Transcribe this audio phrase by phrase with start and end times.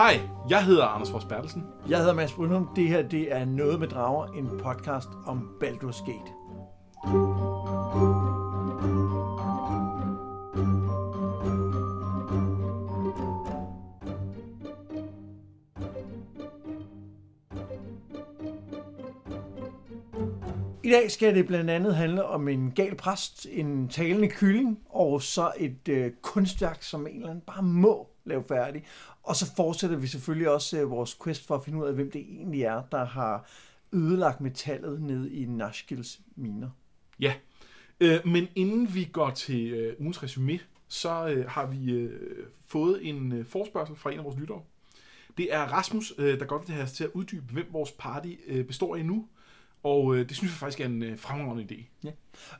[0.00, 1.66] Hej, jeg hedder Anders Fors Bertelsen.
[1.88, 2.68] Jeg hedder Mads Brynum.
[2.76, 6.32] Det her det er Noget med Drager, en podcast om Baldur's Gate.
[20.90, 25.22] I dag skal det blandt andet handle om en gal præst, en talende kylling, og
[25.22, 28.84] så et øh, kunstværk, som en eller anden bare må lave færdig.
[29.22, 32.10] Og så fortsætter vi selvfølgelig også øh, vores quest for at finde ud af, hvem
[32.10, 33.48] det egentlig er, der har
[33.92, 36.68] ødelagt metallet ned i Nashkills miner.
[37.20, 37.34] Ja,
[38.00, 43.08] øh, men inden vi går til øh, ugens resume, så øh, har vi øh, fået
[43.08, 44.62] en øh, forspørgsel fra en af vores lyttere.
[45.36, 48.34] Det er Rasmus, øh, der godt vil have os til at uddybe, hvem vores party
[48.46, 49.26] øh, består af nu.
[49.82, 51.84] Og øh, det synes jeg faktisk er en øh, fremragende idé.
[52.04, 52.10] Ja.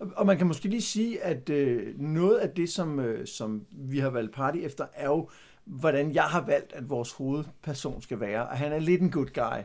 [0.00, 3.66] Og, og man kan måske lige sige, at øh, noget af det, som, øh, som
[3.70, 5.30] vi har valgt party efter, er jo,
[5.64, 8.48] hvordan jeg har valgt, at vores hovedperson skal være.
[8.48, 9.62] Og han er lidt en good guy.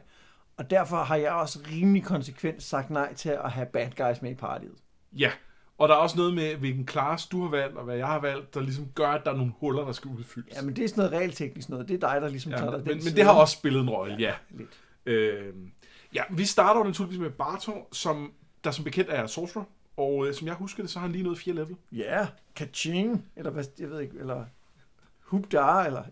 [0.58, 4.32] Og derfor har jeg også rimelig konsekvent sagt nej til at have bad guys med
[4.32, 4.76] i partiet.
[5.14, 5.32] Ja,
[5.78, 8.20] og der er også noget med, hvilken klasse du har valgt, og hvad jeg har
[8.20, 10.56] valgt, der ligesom gør, at der er nogle huller, der skal udfyldes.
[10.58, 11.88] Ja, men det er sådan noget regelteknisk noget.
[11.88, 13.16] Det er dig, der ligesom Ja, tager dig men, den men side.
[13.16, 14.34] det har også spillet en rolle, ja.
[14.50, 14.70] Lidt.
[15.06, 15.54] Øh,
[16.14, 19.64] ja, vi starter jo naturligvis med Barto, som, der som bekendt er sorcerer,
[19.98, 21.76] og øh, som jeg husker det, så har han lige nået 4 level.
[21.92, 24.46] Ja, kaching, eller hvad, jeg ved ikke, eller
[25.20, 26.04] hubdar, eller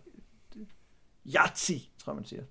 [1.25, 2.43] yatsi, tror jeg, man siger.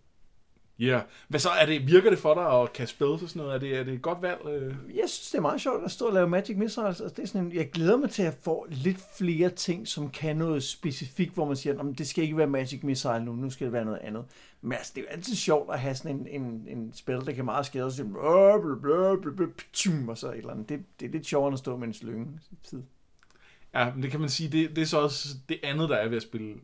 [0.82, 1.02] Ja, yeah.
[1.28, 3.54] hvad så er det, virker det for dig at kaste spells og sådan noget?
[3.54, 4.40] Er det, er det et godt valg?
[4.48, 4.74] Øh?
[4.94, 7.00] Jeg synes, det er meget sjovt at stå og lave Magic Missiles.
[7.00, 10.36] Altså, det er sådan jeg glæder mig til at få lidt flere ting, som kan
[10.36, 13.64] noget specifikt, hvor man siger, at det skal ikke være Magic Missile nu, nu skal
[13.64, 14.24] det være noget andet.
[14.60, 17.32] Men altså, det er jo altid sjovt at have sådan en, en, en spil, der
[17.32, 18.02] kan meget skade, og så
[20.08, 20.68] og så et eller andet.
[20.68, 22.26] Det, det er lidt sjovere end at stå med en slynge.
[22.62, 22.82] Tid.
[23.74, 26.08] Ja, men det kan man sige, det, det er så også det andet, der er
[26.08, 26.54] ved at spille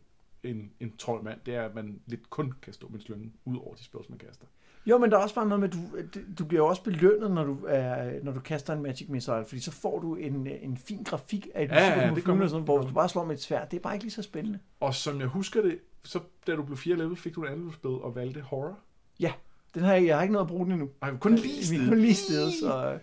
[0.42, 3.56] en, en troldmand, det er, at man lidt kun kan stå med en slynge, ud
[3.56, 4.46] over de spells, man kaster.
[4.86, 5.68] Jo, men der er også bare noget med,
[5.98, 9.08] at du, du bliver jo også belønnet, når du, er, når du kaster en Magic
[9.08, 12.50] Missile, fordi så får du en, en fin grafik af et Ja, ja, musik, det
[12.50, 14.58] sådan, hvor du bare slår med et sværd, det er bare ikke lige så spændende.
[14.80, 17.74] Og som jeg husker det, så da du blev 4 level, fik du et andet
[17.74, 18.78] spil og valgte horror.
[19.20, 19.32] Ja,
[19.74, 20.88] den her, jeg har ikke noget at bruge den endnu.
[21.02, 21.88] Ej, kun lige Vi er sted.
[21.88, 22.98] kun lige sted, så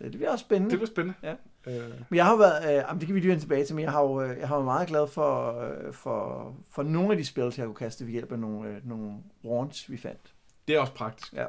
[0.00, 0.70] øh, det bliver også spændende.
[0.70, 1.14] Det bliver spændende.
[1.22, 1.34] Ja.
[1.66, 3.92] Øh, Men jeg har været, øh, det kan vi lige vende tilbage til, men jeg
[3.92, 7.24] har jo, øh, jeg har været meget glad for, øh, for, for nogle af de
[7.24, 9.14] spil, jeg kunne kaste ved hjælp af nogle, øh, nogle
[9.44, 10.34] wands, vi fandt.
[10.68, 11.32] det er også praktisk.
[11.32, 11.46] Ja.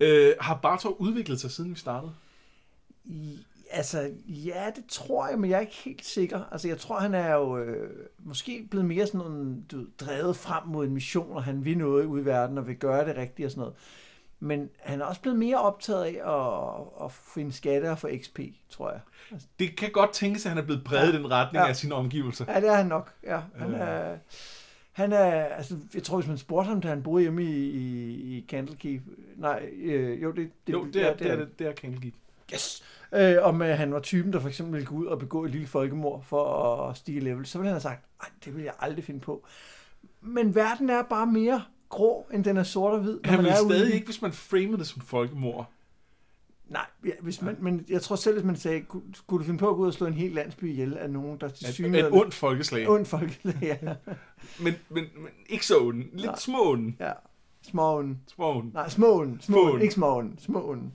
[0.00, 2.12] Øh, har Bartok udviklet sig, siden vi startede?
[3.04, 3.38] I,
[3.70, 6.44] altså, ja, det tror jeg, men jeg er ikke helt sikker.
[6.52, 10.86] Altså, jeg tror, han er jo øh, måske blevet mere sådan du drevet frem mod
[10.86, 13.50] en mission, og han vil noget ude i verden, og vil gøre det rigtigt og
[13.50, 13.74] sådan noget.
[14.40, 18.40] Men han er også blevet mere optaget af at, at finde skatter for XP,
[18.70, 19.00] tror jeg.
[19.58, 21.68] Det kan godt tænkes, at han er blevet præget i den retning Ja.
[21.68, 22.44] af sine omgivelser.
[22.48, 23.12] Ja, det er han nok.
[23.24, 23.80] Ja, han Øh.
[23.80, 24.16] er...
[24.92, 28.36] Han er, altså, jeg tror, hvis man spurgte ham, da han boede hjemme i, i,
[28.38, 29.02] i Candlekeep,
[29.36, 32.14] nej, øh, jo, det, det, Jo, det er, det er, det, det er Candlekeep.
[32.54, 32.82] Yes!
[33.14, 35.50] Øh, om øh, han var typen, der for eksempel ville gå ud og begå et
[35.50, 36.44] lille folkemord for
[36.88, 39.46] at stige level, så ville han have sagt, nej, det vil jeg aldrig finde på.
[40.20, 43.20] Men verden er bare mere grå, end den er sort og hvid.
[43.24, 43.92] når Han man er ude stadig den.
[43.94, 45.72] ikke, hvis man framede det som folkemord.
[46.68, 49.68] Nej, ja, hvis man, men jeg tror selv, hvis man sagde, kunne, du finde på
[49.70, 51.98] at gå ud og slå en hel landsby ihjel af nogen, der til Et, syne
[51.98, 52.88] et ondt folkeslag.
[52.90, 53.76] ondt folk, ja.
[54.64, 56.06] Men, men, men ikke så ondt.
[56.12, 56.36] Lidt Nej.
[56.38, 56.92] små onde.
[57.00, 57.12] ja.
[57.62, 58.20] Småen.
[58.28, 58.70] Små onde.
[58.74, 59.40] Nej, småen.
[59.40, 59.40] Småen.
[59.66, 59.82] Småen.
[59.82, 60.38] Ikke småen.
[60.38, 60.92] Småen.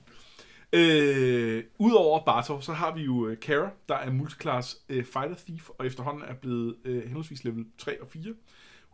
[0.72, 5.68] Øh, Udover Bartov, så har vi jo øh, Kara, der er multiclass øh, fighter thief,
[5.78, 8.22] og efterhånden er blevet øh, henholdsvis level 3 og 4.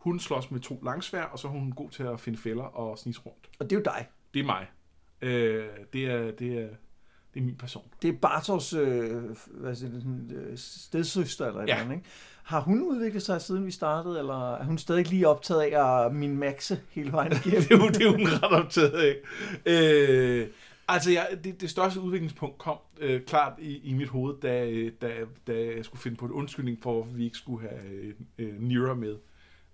[0.01, 2.97] Hun slås med to langsvær, og så er hun god til at finde fælder og
[2.97, 3.49] snise rundt.
[3.59, 4.07] Og det er jo dig.
[4.33, 4.67] Det er mig.
[5.21, 6.67] Øh, det, er, det, er,
[7.33, 7.83] det er min person.
[8.01, 11.81] Det er Bartos øh, hvad siger det, øh, stedsøster eller Ja.
[11.81, 12.05] andet, ikke?
[12.43, 16.15] Har hun udviklet sig siden vi startede, eller er hun stadig lige optaget af at
[16.15, 17.61] min maxe hele vejen igennem?
[17.67, 19.15] det, er det er hun ret optaget af.
[19.65, 20.47] Øh,
[20.87, 24.91] altså, jeg, det, det største udviklingspunkt kom øh, klart i, i mit hoved, da, øh,
[25.01, 25.11] da,
[25.47, 28.61] da jeg skulle finde på en undskyldning for, hvorfor vi ikke skulle have øh, øh,
[28.61, 29.15] Nira med.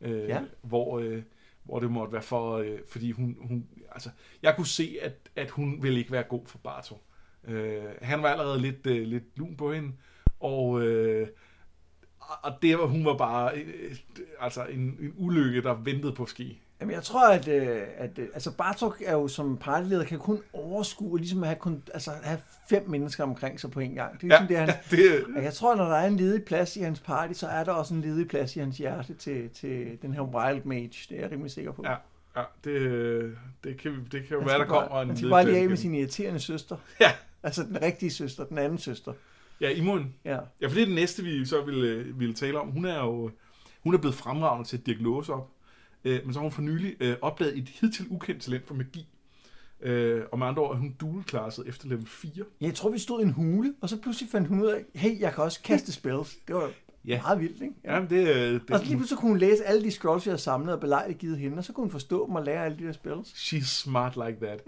[0.01, 0.41] Øh, Ja.
[0.61, 1.23] hvor, øh,
[1.63, 4.09] hvor det måtte være for, øh, fordi hun, hun, altså,
[4.43, 6.97] jeg kunne se, at, at hun ville ikke være god for Barto.
[7.43, 9.91] Øh, han var allerede lidt, øh, lidt lun på hende,
[10.39, 11.27] og, øh,
[12.19, 13.95] og det var, hun var bare øh,
[14.39, 16.61] altså en, en ulykke, der ventede på at ske.
[16.81, 20.41] Jamen, jeg tror, at, øh, at øh, altså Bartok er jo som partyleder, kan kun
[20.53, 22.39] overskue, ligesom at have, kun, altså, have
[22.69, 24.21] fem mennesker omkring sig på en gang.
[24.21, 26.77] Det er ligesom det, han, det, og jeg tror, når der er en ledig plads
[26.77, 29.97] i hans party, så er der også en ledig plads i hans hjerte til, til
[30.01, 30.89] den her Wild Mage.
[31.09, 31.83] Det er jeg rimelig sikker på.
[31.85, 31.95] Ja,
[32.35, 35.29] ja det, det kan, det kan jo være, der skal bare- kommer en Han skal
[35.29, 36.77] bare lige af med sin irriterende søster.
[37.01, 37.11] Ja,
[37.43, 39.13] Altså den rigtige søster, den anden søster.
[39.61, 40.13] ja, Imon.
[40.25, 40.37] Ja.
[40.61, 42.67] Ja, for det er det næste, vi så ville, ville tale om.
[42.71, 43.31] Hun er jo
[43.83, 45.49] hun er blevet fremragende til at diagnose op.
[46.05, 49.07] Øh, men så har hun for nylig øh, opdaget et hidtil ukendt talent for magi.
[49.81, 52.31] Øh, og med andre ord er hun dual-klasset efter level 4.
[52.61, 55.19] Jeg tror, vi stod i en hule, og så pludselig fandt hun ud af, hey,
[55.19, 56.37] jeg kan også kaste spells.
[56.47, 56.61] Det var
[57.07, 57.13] Ja.
[57.13, 57.21] ja.
[57.21, 57.73] meget vildt, ikke?
[57.85, 60.31] Jamen, det, øh, det, Og så lige pludselig kunne hun læse alle de scrolls, jeg
[60.31, 62.77] havde samlet og belejligt givet hende, og så kunne hun forstå dem og lære alle
[62.77, 63.27] de der spells.
[63.27, 64.65] She's smart like that.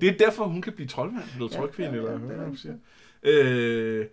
[0.00, 2.42] det er derfor, hun kan blive troldmand, eller Ja, troldkvinde, ja, eller ja, hvad det
[2.42, 2.74] er man siger.
[3.22, 4.06] Øh,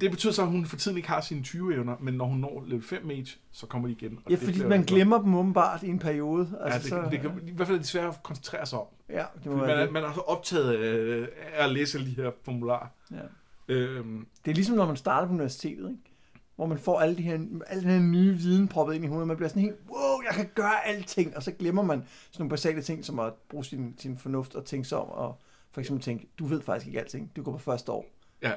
[0.00, 2.38] det betyder så, at hun for tiden ikke har sine 20 evner, men når hun
[2.38, 4.18] når level 5 mage, så kommer de igen.
[4.24, 4.86] og Ja, det fordi man godt.
[4.86, 6.48] glemmer dem åbenbart i en periode.
[6.60, 8.78] Ja, Altså, det, så, det, kan, i hvert fald er det svært at koncentrere sig
[8.78, 8.86] om.
[9.10, 9.92] ja, det må Man er, det.
[9.92, 12.86] man er så optaget af, af at læse alle de her formularer.
[13.10, 13.16] Ja.
[13.68, 16.02] Øhm, Det er ligesom, når man starter på universitetet, ikke?
[16.56, 19.28] hvor man får alle de her, al den her nye viden proppet ind i hovedet.
[19.28, 21.36] Man bliver sådan helt, wow, jeg kan gøre alting.
[21.36, 21.98] Og så glemmer man
[22.30, 25.08] sådan nogle basale ting, som at bruge sin, sin fornuft og tænke sig om.
[25.08, 25.38] Og
[25.72, 27.30] for eksempel tænke, du ved faktisk ikke alting.
[27.36, 28.06] Du går på første år.
[28.42, 28.52] ja,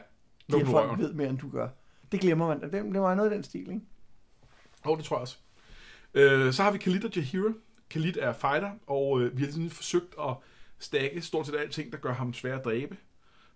[0.48, 1.70] De luk her nu folk ved mere, end du gør.
[2.12, 2.62] Det glemmer man.
[2.62, 3.82] Det, det var noget af den stil, ikke?
[4.86, 5.38] Jo, det tror jeg også.
[6.14, 7.54] Øh, så har vi Khalid og Jahira.
[7.90, 10.36] Khalid er fighter, og øh, vi har sådan forsøgt at
[10.80, 12.98] stakke stort set alting, der gør ham svær at dræbe.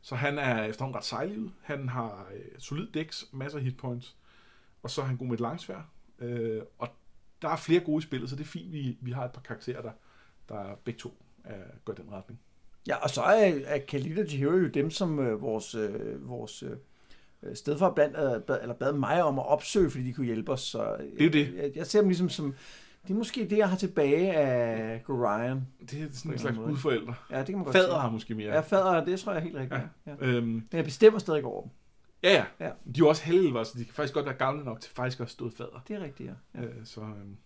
[0.02, 1.52] Så han er efterhånden ret sejlivet.
[1.62, 4.16] Han har øh, solid dæks, masser af hitpoints,
[4.84, 5.90] og så er han god med et langsvær.
[6.20, 6.90] Øh, og
[7.42, 9.42] der er flere gode i spillet, så det er fint, vi, vi har et par
[9.42, 9.92] karakterer, der,
[10.50, 12.40] der begge to er, går i den retning.
[12.90, 16.64] Ja, og så er, er Khalid og Jihiro jo dem, som øh, vores, øh, vores
[16.64, 20.52] øh, stedfar blandt, øh, bad, eller bad mig om at opsøge, fordi de kunne hjælpe
[20.52, 20.62] os.
[20.62, 21.54] Så, øh, Det er jo det.
[21.58, 22.56] Jeg, jeg ser dem ligesom som,
[23.08, 25.68] det er måske det, jeg har tilbage af Gorion.
[25.92, 27.14] Det er sådan en slags gudforældre.
[27.32, 28.00] Ja, det kan man godt Fader sige.
[28.00, 28.54] har måske mere.
[28.54, 29.82] Ja, fader, det tror jeg helt rigtigt.
[30.06, 30.12] Ja.
[30.12, 30.28] Ja.
[30.28, 31.72] Øhm, Men jeg bestemmer stadig over dem.
[32.24, 32.44] ja, ja.
[32.60, 32.66] Ja.
[32.66, 35.20] De er jo også heldige, så de kan faktisk godt være gamle nok til faktisk
[35.20, 35.84] at stå fader.
[35.88, 36.60] Det er rigtigt, ja.
[36.62, 36.66] ja.
[36.66, 37.38] Øh, så, øhm,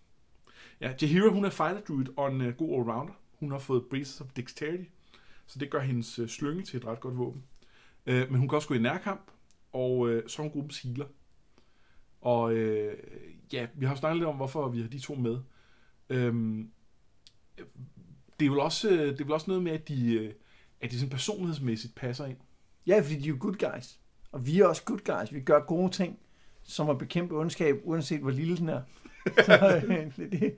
[0.80, 3.12] ja, Jahira, hun er fighter druid og en uh, god allrounder.
[3.40, 4.84] Hun har fået Braces of Dexterity,
[5.46, 7.42] så det gør hendes øh, slynge til et ret godt våben.
[8.06, 9.30] Øh, men hun kan også gå i nærkamp,
[9.72, 11.06] og øh, så er hun gruppens healer.
[12.20, 12.98] Og øh,
[13.52, 15.38] ja, vi har jo snakket lidt om, hvorfor vi har de to med.
[16.10, 16.70] Øhm,
[18.40, 20.32] det, er vel også, øh, det er vel også noget med, at de, øh,
[20.80, 22.36] at de sådan personlighedsmæssigt passer ind.
[22.86, 24.00] ja, fordi de er jo good guys.
[24.32, 25.32] Og vi er også good guys.
[25.32, 26.18] Vi gør gode ting,
[26.62, 28.82] som at bekæmpe ondskab, uanset hvor lille den er.
[29.46, 30.56] Så, øh, det, er det.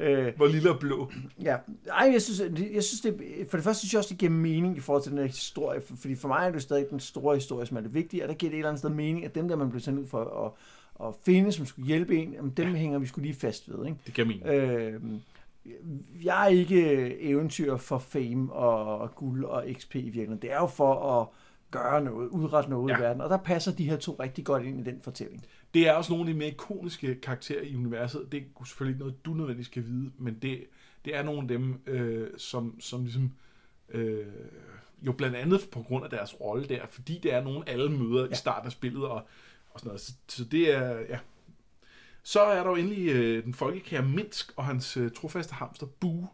[0.00, 1.10] Øh, Hvor lille og blå.
[1.42, 1.56] Ja,
[1.88, 2.42] Ej, jeg synes,
[2.74, 5.10] jeg synes det, for det første synes jeg også, det giver mening i forhold til
[5.12, 7.76] den her historie, for- fordi for mig er det jo stadig den store historie, som
[7.76, 9.56] er det vigtige, og der giver det et eller andet sted mening, at dem der,
[9.56, 12.98] man blev sendt ud for at, at finde, som skulle hjælpe en, jamen, dem hænger
[12.98, 13.86] vi skulle lige fast ved.
[13.86, 13.98] Ikke?
[14.06, 14.46] Det kan mening.
[14.46, 15.00] Øh,
[16.24, 20.42] jeg er ikke eventyr for fame og guld og XP i virkeligheden.
[20.42, 21.26] Det er jo for at
[21.70, 22.98] gøre noget, udrette noget ja.
[22.98, 25.46] I verden, og der passer de her to rigtig godt ind i den fortælling.
[25.74, 28.32] Det er også nogle af de mere ikoniske karakterer i universet.
[28.32, 30.64] Det er selvfølgelig ikke noget, du nødvendigvis skal vide, men det,
[31.04, 33.32] det er nogle af dem, øh, som, som ligesom...
[33.88, 34.26] Øh,
[35.02, 38.24] jo blandt andet på grund af deres rolle der, fordi det er nogen, alle møder
[38.24, 38.30] ja.
[38.30, 39.22] i starten af spillet og,
[39.70, 40.00] og sådan noget.
[40.00, 41.18] Så, så det er, ja.
[42.22, 46.26] Så er der jo endelig øh, den folkekære Minsk og hans øh, trofaste hamster Boo.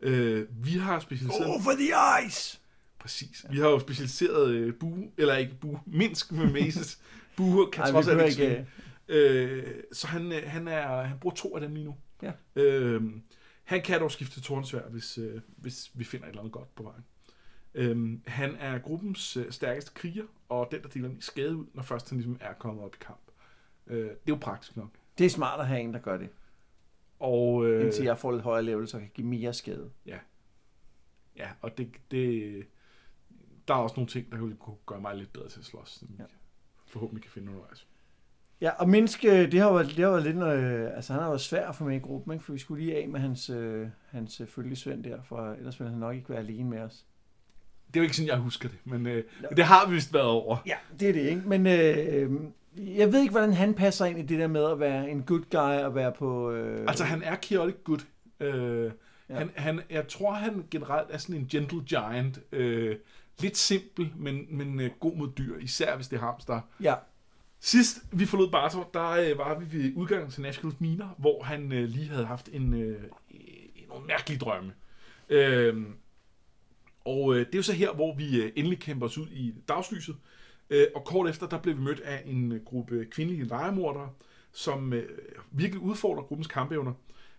[0.00, 1.46] Øh, vi har specialiseret...
[1.46, 1.92] Go for the
[2.26, 2.60] ice!
[3.04, 3.46] Præcis.
[3.50, 6.98] Vi har jo specialiseret øh, Boo, eller ikke Boo, Minsk med Maces.
[7.36, 8.66] Boo kan Ej, trods alt ikke ikke...
[9.08, 11.96] Øh, så han, øh, han, er, han bruger to af dem lige nu.
[12.22, 12.32] Ja.
[12.56, 13.02] Øh,
[13.64, 16.74] han kan dog skifte til tårnsvær, hvis, øh, hvis vi finder et eller andet godt
[16.74, 17.04] på vejen.
[17.74, 21.82] Øh, han er gruppens øh, stærkeste kriger, og den, der deler en skade ud, når
[21.82, 23.20] først han ligesom er kommet op i kamp.
[23.86, 24.90] Øh, det er jo praktisk nok.
[25.18, 26.28] Det er smart at have en, der gør det,
[27.18, 29.90] Og, øh, indtil jeg får lidt højere level, så jeg kan give mere skade.
[31.36, 32.66] ja, og det, det,
[33.68, 35.88] der er også nogle ting, der ville kunne gøre mig lidt bedre til at slås,
[35.88, 36.24] som Ja.
[36.86, 37.86] forhåbentlig kan finde undervejs.
[38.60, 41.28] Ja, og Minsk, øh, det har været, det har været lidt, øh, altså han har
[41.28, 42.44] været svær at få med i gruppen, ikke?
[42.44, 45.90] for vi skulle lige af med hans, øh, hans øh, følgesvend der, for ellers ville
[45.90, 47.04] han nok ikke være alene med os.
[47.86, 49.24] Det er jo ikke sådan, jeg husker det, men, øh,
[49.56, 50.56] det har vi vist været over.
[50.66, 51.42] Ja, det er det, ikke?
[51.48, 52.40] Men øh,
[52.98, 55.42] jeg ved ikke, hvordan han passer ind i det der med at være en good
[55.50, 56.50] guy og være på...
[56.50, 58.00] Øh, Altså, han er chaotic good.
[58.40, 58.92] Øh,
[59.28, 59.34] Ja.
[59.34, 62.40] han, han, jeg tror, han generelt er sådan en gentle giant.
[62.52, 62.96] Øh,
[63.40, 66.60] lidt simpel, men, men øh, god mod dyr, især hvis det er hamster.
[66.80, 66.94] Ja,
[67.64, 71.72] Sidst vi forlod Bartor, der øh, var vi ved udgangen til Nashville's Miner, hvor han
[71.72, 74.72] øh, lige havde haft en, øh, en nogle mærkelige drømme.
[75.28, 75.82] Øh,
[77.04, 79.54] og øh, det er jo så her, hvor vi øh, endelig kæmper os ud i
[79.68, 80.16] dagslyset.
[80.70, 84.10] Øh, og kort efter, der blev vi mødt af en øh, gruppe kvindelige legemordere,
[84.52, 85.18] som øh,
[85.50, 86.92] virkelig udfordrer gruppens kampevner.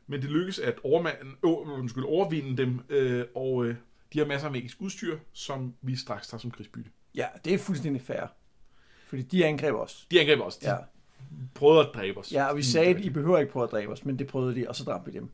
[0.07, 3.75] Men det lykkes at overmanden, øh, undskyld, overvinde dem, øh, og øh,
[4.13, 6.89] de har masser af magisk udstyr, som vi straks tager som krigsbytte.
[7.15, 8.27] ja, det er fuldstændig fair.
[9.07, 10.07] Fordi de angreb os.
[10.11, 10.57] De angreb os.
[10.57, 10.79] De Ja, ja.
[11.55, 12.31] prøvede at dræbe os.
[12.31, 14.27] ja og vi De- sagde, at I behøver ikke prøve at dræbe os, men det
[14.27, 15.29] prøvede de, og så dræbte vi dem.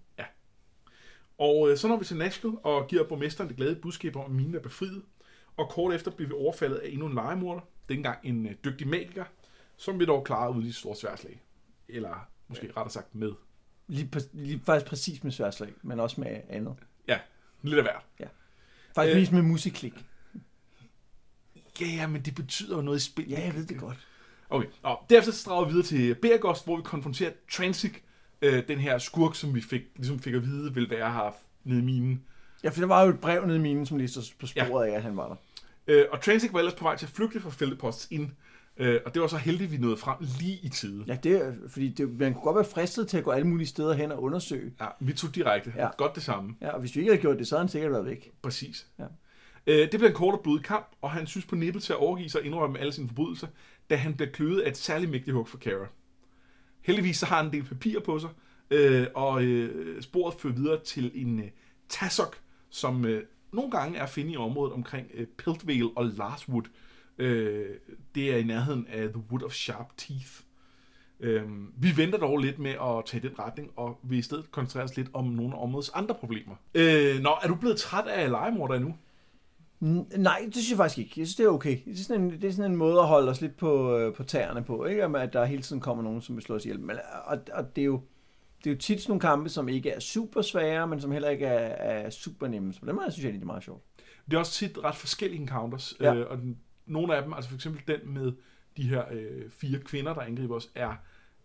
[1.38, 4.32] Og øh, så når vi til Nashville og giver borgmesteren det glade budskab om, at
[4.32, 5.02] minen er befriet.
[5.58, 7.62] Og kort efter bliver vi overfaldet af endnu en legemorder.
[7.90, 9.26] Dengang en øh, dygtig magiker,
[9.78, 11.44] som vi dog klarer uden i et stort sværslag.
[11.90, 12.72] Eller måske ja.
[12.72, 13.32] rettere sagt med.
[13.92, 16.76] Lige, lige faktisk præcis med sværslag, men også med andet.
[17.08, 17.20] Ja,
[17.62, 18.30] lidt af hvert.
[18.96, 19.20] Faktisk Øh.
[19.20, 19.94] mest med musiklik.
[21.82, 23.30] Ja, ja, men det betyder jo noget i spil.
[23.30, 24.08] Ja, jeg ved det godt.
[24.50, 28.04] Okay, og derefter så drager vi videre til Bergost, hvor vi konfronterer Transik,
[28.42, 31.80] øh, den her skurk, som vi fik, ligesom fik at vide, vil være her nede
[31.80, 32.24] i minen.
[32.64, 34.88] Ja, for der var jo et brev nede i minen, som lige så på sporet
[34.88, 35.36] af, at han var der.
[35.88, 38.32] Øh, og Transik var ellers på vej til at flygte fra Felteposts ind,
[38.78, 41.04] øh, og det var så heldigt, at vi nåede frem lige i tide.
[41.08, 43.68] Ja, det er, fordi det, man kunne godt være fristet til at gå alle mulige
[43.68, 44.74] steder hen og undersøge.
[44.82, 45.74] Ja, vi tog direkte.
[45.78, 45.90] Ja.
[45.98, 46.56] Godt det samme.
[46.62, 48.32] Ja, og hvis vi ikke havde gjort det, så havde han sikkert været væk.
[48.42, 48.88] Præcis.
[49.00, 49.06] Ja.
[49.68, 52.00] Øh, det bliver en kort og blodig kamp, og han synes på nippet til at
[52.00, 53.48] overgive sig og indrømme alle sine forbrydelser,
[53.90, 55.88] da han bliver kløet af et særligt mægtigt hug for Kara.
[56.82, 58.30] Heldigvis så har han en del papir på sig,
[58.72, 61.46] øh, og øh, sporet fører videre til en øh,
[61.90, 62.38] Tasok,
[62.70, 63.24] som øh,
[63.54, 66.64] nogle gange er at finde i området omkring øh, Piltvale og Larswood.
[66.64, 66.72] Øh,
[68.16, 70.32] det er i nærheden af The Wood of Sharp Teeth.
[71.20, 71.44] Øh,
[71.78, 74.98] vi venter dog lidt med at tage den retning, og vil i stedet koncentrere os
[74.98, 76.56] lidt om nogle af områdets andre problemer.
[76.74, 78.96] Øh, nå, er du blevet træt af legemorder endnu?
[80.18, 81.12] Nej, det synes jeg faktisk ikke.
[81.18, 81.78] Jeg synes, det er okay.
[81.86, 84.16] Det er sådan en, det er sådan en måde at holde os lidt på, øh,
[84.16, 85.06] på tæerne på, ikke?
[85.06, 86.80] Om, at der hele tiden kommer nogen, som vil slå os ihjel.
[86.80, 88.02] Men, og, og det er jo
[88.64, 91.30] det er jo tit sådan nogle kampe, som ikke er super svære, men som heller
[91.30, 92.74] ikke er, er super nemme.
[92.74, 93.84] Så på den måde synes jeg, det er meget sjovt.
[94.26, 96.16] Det er også tit ret forskellige encounters, ja.
[96.16, 96.58] øh, og den,
[96.92, 98.34] nogle af dem, altså for eksempel den med
[98.78, 100.96] de her øh, fire kvinder, der angriber os, er,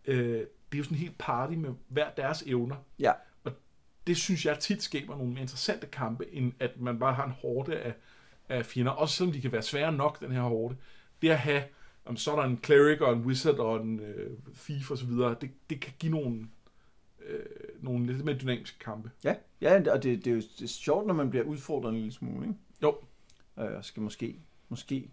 [0.05, 2.77] øh, det er jo sådan en helt party med hver deres evner.
[2.99, 3.13] Ja.
[3.45, 3.53] Og
[4.07, 7.33] det synes jeg tit skaber nogle mere interessante kampe, end at man bare har en
[7.33, 7.95] hårde af,
[8.49, 10.77] af fjender, også selvom de kan være svære nok, den her hårde.
[11.23, 11.63] Det at have,
[12.05, 15.07] om så er der en cleric og en wizard og en øh, thief og så
[15.07, 16.49] videre, det, det kan give nogle,
[17.27, 17.45] øh,
[17.81, 19.11] nogle lidt mere dynamiske kampe.
[19.25, 21.97] Ja, ja og det, det er jo det er sjovt, når man bliver udfordret en
[21.97, 22.59] lille smule, ikke?
[22.83, 22.97] Jo,
[23.59, 24.37] Øh, skal måske,
[24.69, 25.11] måske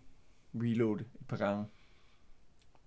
[0.55, 1.65] reloade et par gange.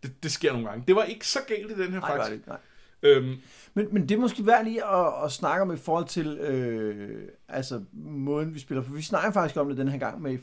[0.03, 0.85] det, det sker nogle gange.
[0.89, 2.31] Det var ikke så galt i den her, Nej, var faktisk.
[2.31, 2.59] det ikke, nej.
[3.03, 3.37] Øhm,
[3.75, 7.29] Men, men det er måske værd lige at, at snakke om i forhold til øh,
[7.49, 8.83] altså måden, vi spiller.
[8.83, 10.39] For vi snakker faktisk om det den her gang med i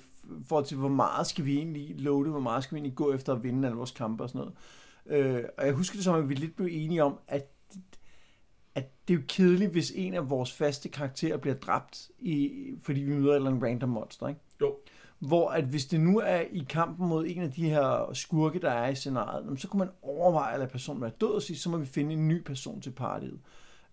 [0.46, 3.34] forhold til, hvor meget skal vi egentlig loade, hvor meget skal vi egentlig gå efter
[3.34, 4.52] at vinde alle vores kampe og sådan
[5.08, 5.26] noget.
[5.36, 7.48] Øh, og jeg husker det som, at vi lidt blev enige om, at,
[8.76, 12.52] at det er jo kedeligt, hvis en af vores faste karakterer bliver dræbt, i,
[12.82, 14.42] fordi vi møder et eller andet random monster, ikke?
[14.62, 14.76] Jo.
[15.28, 18.72] Hvor at hvis det nu er i kampen mod en af de her skurke, der
[18.72, 21.70] er i scenariet, så kunne man overveje at lade personen være død og sige, så
[21.70, 23.40] må vi finde en ny person til partiet.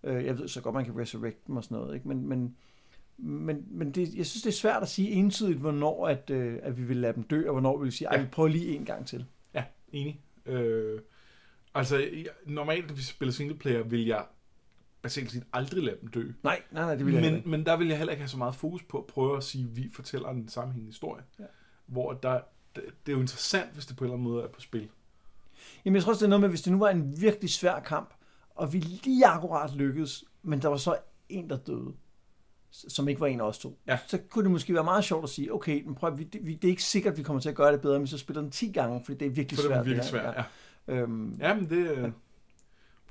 [0.03, 2.07] Øh, jeg ved så godt, man kan resurrect dem og sådan noget, ikke?
[2.07, 2.55] men, men,
[3.17, 6.77] men, men det, jeg synes, det er svært at sige entydigt, hvornår at, øh, at
[6.77, 8.21] vi vil lade dem dø, og hvornår vi vil sige, at Ja.
[8.23, 9.25] vi prøver lige en gang til.
[9.53, 10.21] Ja, enig.
[10.45, 10.99] Øh,
[11.73, 12.05] altså,
[12.45, 14.23] normalt, hvis vi spiller singleplayer, vil jeg
[15.01, 16.31] basalt set aldrig lade dem dø.
[16.43, 17.49] Nej, nej, nej, det vil jeg Men, ikke.
[17.49, 19.63] men der vil jeg heller ikke have så meget fokus på at prøve at sige,
[19.63, 21.23] at vi fortæller en sammenhængende historie.
[21.39, 21.43] Ja.
[21.85, 22.39] Hvor der,
[22.75, 24.89] det, det er jo interessant, hvis det på en eller anden måde er på spil.
[25.85, 27.79] Jamen, jeg tror også, det er noget med, hvis det nu var en virkelig svær
[27.79, 28.13] kamp,
[28.55, 30.97] og vi lige akkurat lykkedes, men der var så
[31.29, 31.93] en, der døde,
[32.71, 33.97] som ikke var en af os to, Ja.
[34.07, 36.53] så kunne det måske være meget sjovt at sige, okay, men prøv, vi, det, vi,
[36.53, 38.41] det er ikke sikkert, at vi kommer til at gøre det bedre, men så spiller
[38.41, 39.79] den 10 gange, fordi det er virkelig For det svært.
[39.79, 40.43] er virkelig svært, ja.
[40.95, 41.01] ja.
[41.01, 42.11] Øhm, Ja, men det, øh,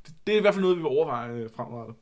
[0.07, 1.97] det, det er i hvert fald noget, vi vil overveje øh, fremadrettet.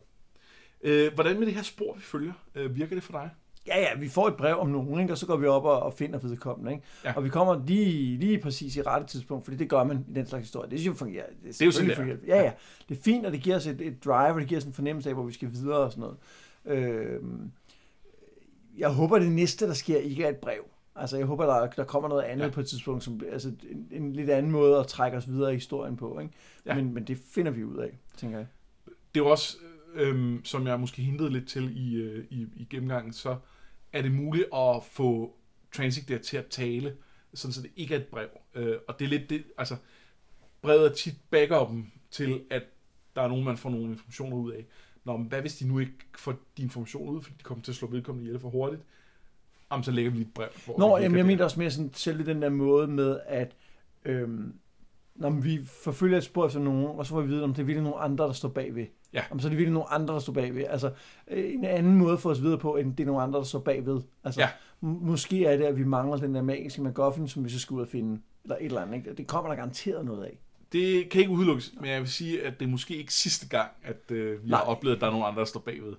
[0.83, 2.33] Øh, hvordan med det her spor, vi følger?
[2.55, 3.31] Øh, virker det for dig?
[3.67, 5.13] Ja, ja, vi får et brev om nogen, ikke?
[5.13, 6.73] og så går vi op og, og finder vedkommende.
[6.73, 6.85] Ikke?
[7.05, 7.13] Ja.
[7.17, 10.27] Og vi kommer lige, lige præcis i rette tidspunkt, fordi det gør man i den
[10.27, 10.71] slags historie.
[10.71, 11.27] Det synes jeg fungerer.
[11.45, 12.17] Det er jo sådan, det fungerer.
[12.27, 12.53] Ja, ja.
[12.89, 14.73] Det er fint, og det giver os et, et drive, og det giver os en
[14.73, 16.17] fornemmelse af, hvor vi skal videre og sådan noget.
[16.65, 17.51] Øhm,
[18.79, 20.65] jeg håber, det næste, der sker, ikke er et brev.
[20.99, 22.51] Altså, jeg håber, der, der kommer noget andet Ja.
[22.51, 25.55] på et tidspunkt, som, altså en, en lidt anden måde at trække os videre i
[25.55, 26.21] historien på.
[26.21, 26.33] Ikke?
[26.67, 26.75] Ja.
[26.75, 28.47] Men, men det finder vi ud af, tænker jeg.
[29.15, 29.57] det er også,
[29.95, 33.37] øh, som jeg måske hintede lidt til i, øh, i, i gennemgangen, så
[33.93, 35.35] er det muligt at få
[35.77, 36.97] Transit der til at tale,
[37.35, 38.29] sådan så det ikke er et brev.
[38.55, 39.77] Øh, og det er lidt det, altså,
[40.63, 42.63] brevet er tit backupen til, at
[43.17, 44.67] der er nogen, man får nogle informationer ud af.
[45.05, 47.73] Nå, men hvad hvis de nu ikke får de informationer ud, fordi de kommer til
[47.73, 48.83] at slå vedkommende ihjel for hurtigt?
[49.73, 50.49] Jamen, så lægger vi et brev.
[50.65, 53.57] Hvor Nå, jamen, jeg mener også mere sådan, selv den der måde med, at
[54.05, 54.53] øhm,
[55.15, 57.67] når vi forfølger et spor efter nogen, og så får vi vide, om det er
[57.67, 58.87] virkelig nogle andre, der står bagved.
[59.13, 59.23] Ja.
[59.31, 60.65] Om så er det virkelig nogle andre, der står bagved.
[60.69, 60.91] Altså,
[61.31, 63.45] øh, en anden måde at få os videre på, end det er nogle andre, der
[63.45, 64.01] står bagved.
[64.25, 64.49] Altså, Ja.
[64.81, 67.81] måske er det, at vi mangler den der magiske MacGuffin, som vi så skal ud
[67.81, 68.21] og finde.
[68.45, 69.15] Eller et eller andet, ikke?
[69.15, 70.39] Det kommer der garanteret noget af.
[70.73, 73.71] Det kan ikke udelukkes, men jeg vil sige, at det er måske ikke sidste gang,
[73.83, 74.59] at øh, vi Nej.
[74.59, 75.95] har oplevet, at der er nogen andre, der står bagved.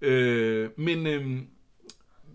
[0.00, 1.42] Øh, men øh,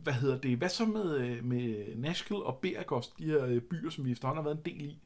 [0.03, 0.57] hvad hedder det?
[0.57, 4.43] Hvad så med, øh, med Nashville og Bergos, de her øh, byer, som vi efterhånden
[4.43, 4.99] har været en del i?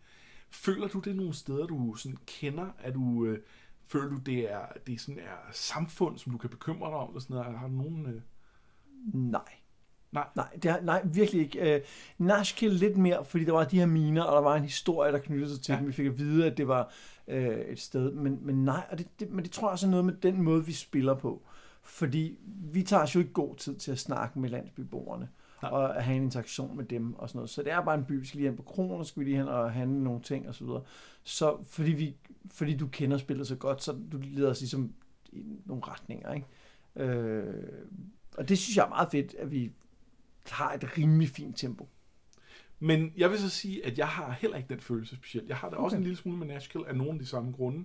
[0.52, 2.68] Føler du det er nogle steder, du sådan kender?
[2.80, 3.40] Er du, øh,
[3.88, 7.10] føler du, det er, det sådan er samfund, som du kan bekymre dig om?
[7.10, 7.60] Eller sådan noget?
[7.60, 8.06] Har du nogen...
[8.06, 8.22] Øh...
[9.14, 9.42] Nej.
[10.12, 10.28] Nej.
[10.36, 11.76] Nej, det har, nej virkelig ikke.
[11.76, 11.82] Øh,
[12.18, 15.20] Nashkill lidt mere, fordi der var de her miner, og der var en historie, der
[15.20, 15.80] knyttede sig til ja.
[15.80, 15.88] dem.
[15.88, 16.94] Vi fik at vide, at det var
[17.28, 18.12] øh, et sted.
[18.12, 20.42] Men, men nej, og det, det, men det tror jeg også er noget med den
[20.42, 21.42] måde, vi spiller på.
[21.84, 25.30] Fordi vi tager os jo ikke god tid til at snakke med landsbyboerne
[25.62, 25.72] Nej.
[25.72, 27.50] og at have en interaktion med dem og sådan noget.
[27.50, 29.25] Så det er bare en by, vi skal lige hen på kronen, og skal vi
[29.25, 30.84] lige hen og handle nogle ting og så videre.
[31.24, 32.16] Så fordi, vi,
[32.52, 34.94] fordi du kender spillet så godt, så du leder os ligesom
[35.32, 36.48] i nogle retninger, ikke?
[36.96, 37.63] Øh,
[38.38, 39.72] og det synes jeg er meget fedt, at vi
[40.50, 41.90] har et rimelig fint tempo.
[42.80, 45.50] Men jeg vil så sige, at jeg har heller ikke den følelse specielt.
[45.50, 45.84] Jeg har da okay.
[45.84, 47.84] også en lille smule med Nashville af nogle af de samme grunde.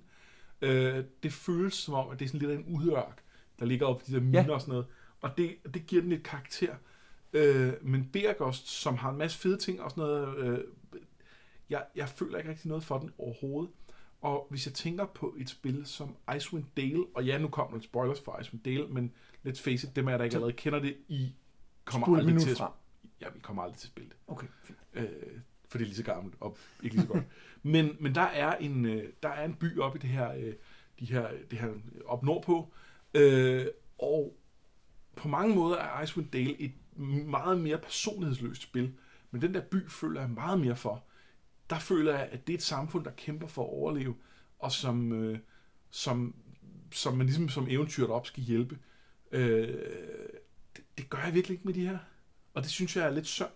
[0.63, 3.23] Øh, det føles som om, at det er sådan lidt af en udørk,
[3.59, 4.53] der ligger op de der miner Ja.
[4.53, 4.87] og sådan noget.
[5.21, 6.75] Og det, det giver den lidt karakter.
[7.33, 10.65] Øh, men Bergost, som har en masse fede ting og sådan noget, øh,
[11.71, 13.71] jeg, jeg føler ikke rigtig noget for den overhovedet.
[14.21, 17.85] Og hvis jeg tænker på et spil som Icewind Dale, og ja, nu kommer der
[17.85, 19.13] spoilers for Icewind Dale, men
[19.47, 21.33] let's face it, dem af jer, der ikke allerede kender det, I
[21.85, 22.73] kommer Spul et aldrig til at frem.
[23.21, 24.17] ja, vi kommer aldrig til at spille det.
[24.27, 24.79] Okay, fint.
[24.95, 25.07] Øh,
[25.69, 27.25] for det er lige så gammelt og ikke lige så godt.
[27.63, 30.55] men, men der er en øh, der er en by oppe i det her øh,
[31.01, 31.69] de her det her
[32.07, 32.73] op nordpå.
[33.15, 33.67] Øh,
[33.99, 34.37] og
[35.17, 36.73] på mange måder er Icewind Dale et
[37.27, 38.93] meget mere personlighedsløst spil.
[39.31, 41.05] Men den der by føler jeg meget mere for.
[41.71, 44.15] Der føler jeg, at det er et samfund, der kæmper for at overleve,
[44.59, 45.39] og som, øh,
[45.91, 46.35] som,
[46.93, 48.79] som man ligesom som eventyret op skal hjælpe.
[49.33, 49.69] Øh,
[50.77, 51.99] det, det gør jeg virkelig ikke med de her.
[52.55, 53.49] Og det synes jeg er lidt synd.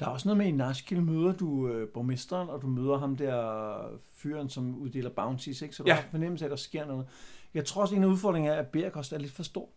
[0.00, 3.16] Der er også noget med, i Nashville møder du øh, borgmesteren, og du møder ham
[3.16, 5.74] der fyren, som uddeler bounties, ikke?
[5.76, 5.94] så du Ja.
[5.94, 7.06] har fornemmelse af, at der sker noget.
[7.54, 9.68] Jeg tror også, en af udfordringerne er, at Berkost er lidt for stor.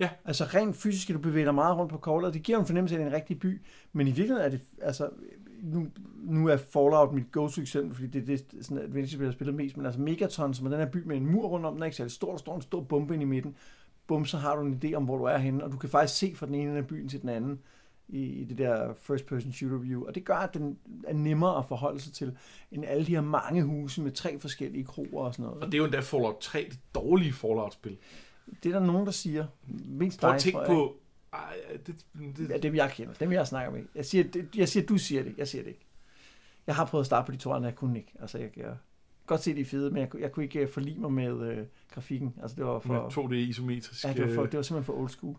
[0.00, 0.10] Ja.
[0.24, 2.94] Altså rent fysisk skal du bevæge dig meget rundt på og det giver en fornemmelse
[2.94, 3.62] af, at det er en rigtig by,
[3.92, 5.10] men i virkeligheden er det, altså,
[5.62, 5.86] nu,
[6.22, 9.76] nu er Fallout mit go-to eksempel, fordi det er det sådan adventure jeg spiller mest,
[9.76, 11.86] men altså Megaton, som er den her by med en mur rundt om, den er
[11.86, 13.56] ikke særlig stor, der står en stor bombe ind i midten,
[14.06, 16.18] bum, så har du en idé om, hvor du er henne, og du kan faktisk
[16.18, 17.60] se fra den ene ende af byen til den anden
[18.12, 21.58] i, i det der first person shooter view, og det gør, at den er nemmere
[21.58, 22.36] at forholde sig til,
[22.72, 25.60] end alle de her mange huse med tre forskellige kroer og sådan noget.
[25.62, 27.96] Og det er jo endda Fallout 3, det dårlige Fallout-spil.
[28.62, 29.46] Det er der nogen, der siger.
[29.84, 30.96] Mest Prøv at tænke på...
[31.32, 31.54] Ej,
[31.86, 33.82] det, det, Ja, dem jeg kender, dem jeg snakker med.
[33.94, 35.86] Jeg siger, det, jeg siger, du siger det, jeg siger det ikke.
[36.66, 38.12] Jeg har prøvet at starte på de to andre, jeg kunne ikke.
[38.20, 38.76] Altså, jeg, jeg
[39.26, 41.50] godt se, de er fede, men jeg, kunne- jeg kunne ikke øh, forlige mig med
[41.50, 42.34] øh, grafikken.
[42.42, 43.28] Altså, det var med for...
[43.28, 44.04] 2D isometrisk.
[44.04, 45.36] Ja, det var, for, det var simpelthen for old school.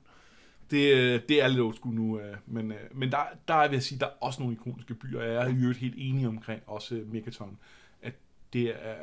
[0.71, 3.67] Det, øh, det er lidt old school nu, øh, men, øh, men der, der er,
[3.67, 5.95] vil jeg sige, der er også nogle ikoniske byer, og jeg er i øvrigt helt
[5.97, 7.57] enig omkring også Megaton,
[8.01, 8.13] at
[8.53, 8.95] det er,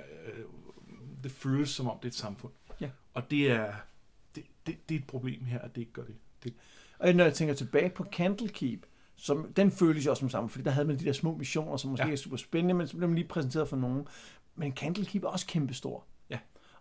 [1.23, 2.53] det føles som om det er et samfund.
[2.81, 2.91] Ja.
[3.15, 3.73] Og det er,
[4.35, 6.15] det, det, det er et problem her, at det ikke gør det.
[6.45, 6.55] det
[6.99, 10.65] Og når jeg tænker tilbage på Candlekeep, som, den føles jo også som sammen, fordi
[10.65, 12.13] der havde man de der små missioner, som måske ja.
[12.13, 14.07] er super spændende, men så blev man lige præsenteret for nogen.
[14.57, 16.05] Men Candlekeep er også kæmpestor.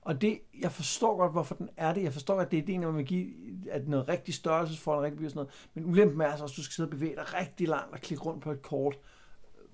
[0.08, 2.04] Og det, jeg forstår godt, hvorfor den er det.
[2.04, 3.28] Jeg forstår, at det er ideen om at give
[3.72, 5.68] at noget rigtig størrelse for en rigtig by og sådan noget.
[5.74, 8.00] Men ulempen er altså også, at du skal sidde og bevæge dig rigtig langt og
[8.00, 8.98] klikke rundt på et kort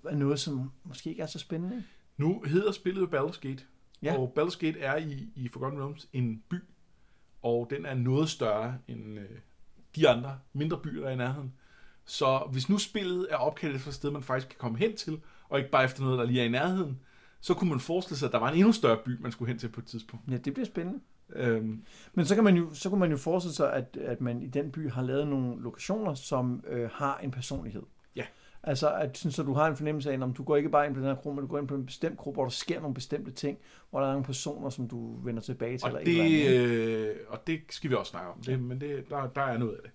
[0.06, 1.84] af noget, som måske ikke er så spændende.
[2.18, 3.64] Nu hedder spillet jo Baldur's Gate,
[4.04, 4.18] Ja.
[4.18, 6.56] og Baldur's Gate er i, i Forgotten Realms en by,
[7.42, 9.30] og den er noget større end øh,
[9.96, 11.54] de andre mindre byer, der er i nærheden.
[12.06, 15.22] Så hvis nu spillet er opkaldt efter et sted, man faktisk kan komme hen til,
[15.50, 17.00] og ikke bare efter noget, der lige er i nærheden,
[17.44, 19.60] så kunne man forestille sig, at der var en endnu større by, man skulle hen
[19.60, 20.32] til på et tidspunkt.
[20.32, 21.00] Ja, det bliver spændende.
[21.36, 24.42] Øhm, Men så kan man jo, så kunne man jo forestille sig, at, at man
[24.42, 27.82] i den by har lavet nogle lokationer, som øh, har en personlighed.
[28.16, 28.26] Ja.
[28.64, 31.00] Altså, at, så du har en fornemmelse af, om du går ikke bare ind på
[31.00, 32.94] den her kro, men du går ind på en bestemt gruppe, hvor der sker nogle
[32.94, 33.58] bestemte ting,
[33.90, 35.84] hvor der er nogle personer, som du vender tilbage til.
[35.84, 38.60] og, eller et eller andet, det, øh, og det skal vi også snakke om, det,
[38.60, 39.92] men det, der, der er noget af det.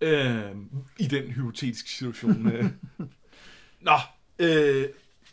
[0.00, 2.46] Øhm, I den hypotetiske situation.
[2.52, 2.64] øh.
[3.88, 3.96] Nå,
[4.38, 4.88] øh,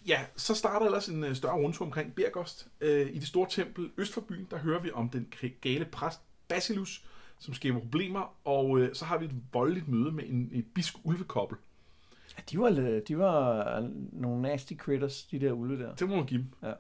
[0.08, 2.68] ja, så starter ellers en øh, større rundtur omkring Bergost.
[2.82, 6.22] Øh, I det store tempel øst for byen, der hører vi om den gale præst
[6.48, 7.06] Basilus,
[7.40, 10.94] som skaber problemer, og øh, så har vi et voldeligt møde med en, et bisk
[11.04, 11.58] ulvekobbel.
[12.38, 15.96] Ja, de, var, de var nogle nasty critters, de der ulve der.
[15.96, 16.52] Det må man give dem.
[16.64, 16.74] Ja.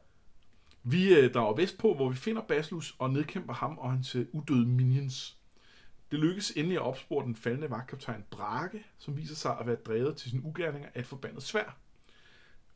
[0.84, 4.66] Vi øh, drager vestpå, hvor vi finder Basilus og nedkæmper ham og hans øh, udøde
[4.66, 5.38] minions.
[6.12, 10.18] Det lykkes endelig at opspore den faldende vagtkaptajn Brage, som viser sig at være drevet
[10.18, 11.78] til sine ugerninger af et forbandet svær.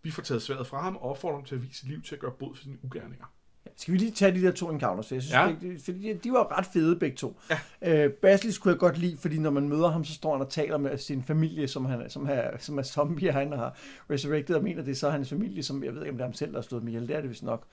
[0.05, 2.21] Vi får taget sværet fra ham og opfordrer ham til at vise liv til at
[2.21, 3.25] gøre bod for sine ugerninger.
[3.65, 5.11] Ja, Skal vi lige tage de der to encounters?
[5.11, 5.47] Jeg synes, Ja.
[5.47, 5.55] ja.
[5.61, 7.39] de, fordi de, var ret fede begge to.
[7.81, 8.05] Ja.
[8.05, 10.49] Øh, Basilis kunne jeg godt lide, fordi når man møder ham, så står han og
[10.49, 13.77] taler med sin familie, som, han, som, er, som er zombie, han har
[14.09, 16.27] resurrected, og mener, det er så hans familie, som jeg ved ikke, om det er
[16.27, 17.07] ham selv, der har stået med ihjel.
[17.07, 17.65] Det er det vist nok.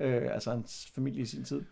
[0.00, 1.62] Øh, altså hans familie i sin tid.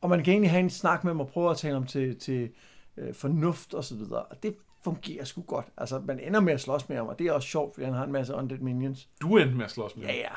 [0.00, 2.18] Og man kan egentlig have en snak med ham og prøve at tale om til,
[2.18, 2.50] til
[2.96, 4.22] øh, fornuft og så videre.
[4.22, 5.66] Og det fungerer sgu godt.
[5.76, 7.94] Altså, man ender med at slås med ham, og det er også sjovt, fordi han
[7.94, 9.08] har en masse undead minions.
[9.20, 10.30] Du endte med at slås med Ja, ja.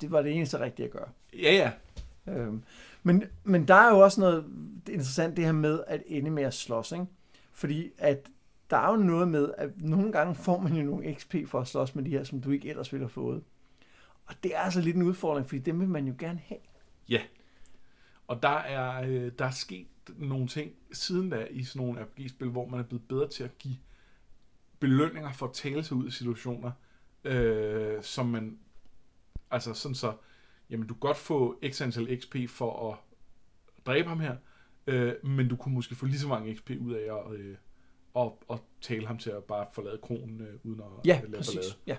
[0.00, 1.08] Det var det eneste rigtige at gøre.
[1.42, 1.52] ja.
[1.52, 1.70] ja.
[2.32, 2.62] Øhm,
[3.02, 4.44] men, men der er jo også noget
[4.88, 7.06] interessant det her med at ende med at slås, ikke?
[7.52, 8.30] Fordi at der
[8.70, 11.68] der er jo noget med, at nogle gange får man jo nogle XP for at
[11.68, 13.42] slås med de her, som du ikke ellers ville have fået.
[14.26, 16.60] Og det er altså lidt en udfordring, fordi dem vil man jo gerne have.
[17.08, 17.20] Ja.
[18.26, 19.86] Og der er, øh, der er sket
[20.16, 23.58] nogle ting siden da i sådan nogle RPG-spil, hvor man er blevet bedre til at
[23.58, 23.76] give
[24.88, 26.70] belønninger for at tale sig ud af situationer,
[27.24, 28.58] øh, som man,
[29.50, 30.12] altså sådan så,
[30.70, 32.96] jamen du kan godt få x antal XP for at
[33.86, 34.36] dræbe ham her,
[34.86, 37.56] øh, men du kunne måske få lige så mange XP ud af at, øh,
[38.16, 41.54] at, at tale ham til at bare forlade kronen øh, uden at Ja, lave præcis.
[41.54, 41.74] ballade.
[41.86, 41.96] Ja.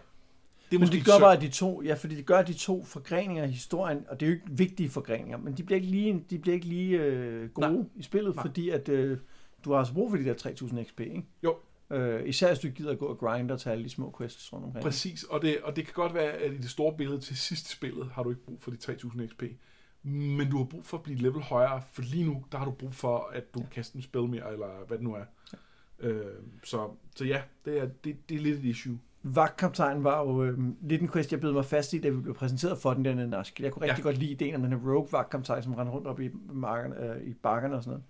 [0.69, 1.21] Det er Men måske det gør synd.
[1.23, 4.29] bare de to, ja, fordi det gør de to forgreninger i historien, og det er
[4.29, 7.73] jo ikke vigtige forgreninger, men de bliver ikke lige, de bliver ikke lige øh, gode
[7.73, 7.83] Nej.
[7.95, 8.35] I spillet.
[8.35, 8.43] Nej.
[8.45, 9.17] fordi at øh,
[9.65, 11.25] du har altså brug for de der 3000 XP, ikke?
[11.43, 11.55] Jo.
[11.89, 14.53] Øh, især hvis du gider at gå og grinde og tage alle de små quests
[14.53, 14.83] rundt omkring.
[14.83, 17.69] Præcis, og det, og det kan godt være, at i det store billede til sidst
[17.69, 19.43] spillet har du ikke brug for de 3000 XP,
[20.03, 22.71] men du har brug for at blive level højere, for lige nu, der har du
[22.71, 23.65] brug for, at du ja.
[23.71, 25.23] kaster en spil mere, eller hvad det nu er.
[25.53, 26.07] Ja.
[26.07, 28.99] Øh, så, så ja, det er, det, det er lidt et issue.
[29.23, 32.35] Vagtkaptajnen var jo øh, lidt en quest, jeg blev mig fast i, da vi blev
[32.35, 33.59] præsenteret for den dernede Nask.
[33.59, 34.09] Jeg kunne rigtig Ja.
[34.09, 34.13] ja.
[34.13, 37.27] godt lide ideen om den her rogue vagtkaptajn, som rendte rundt op i, markerne, øh,
[37.27, 38.03] i bakkerne og sådan noget.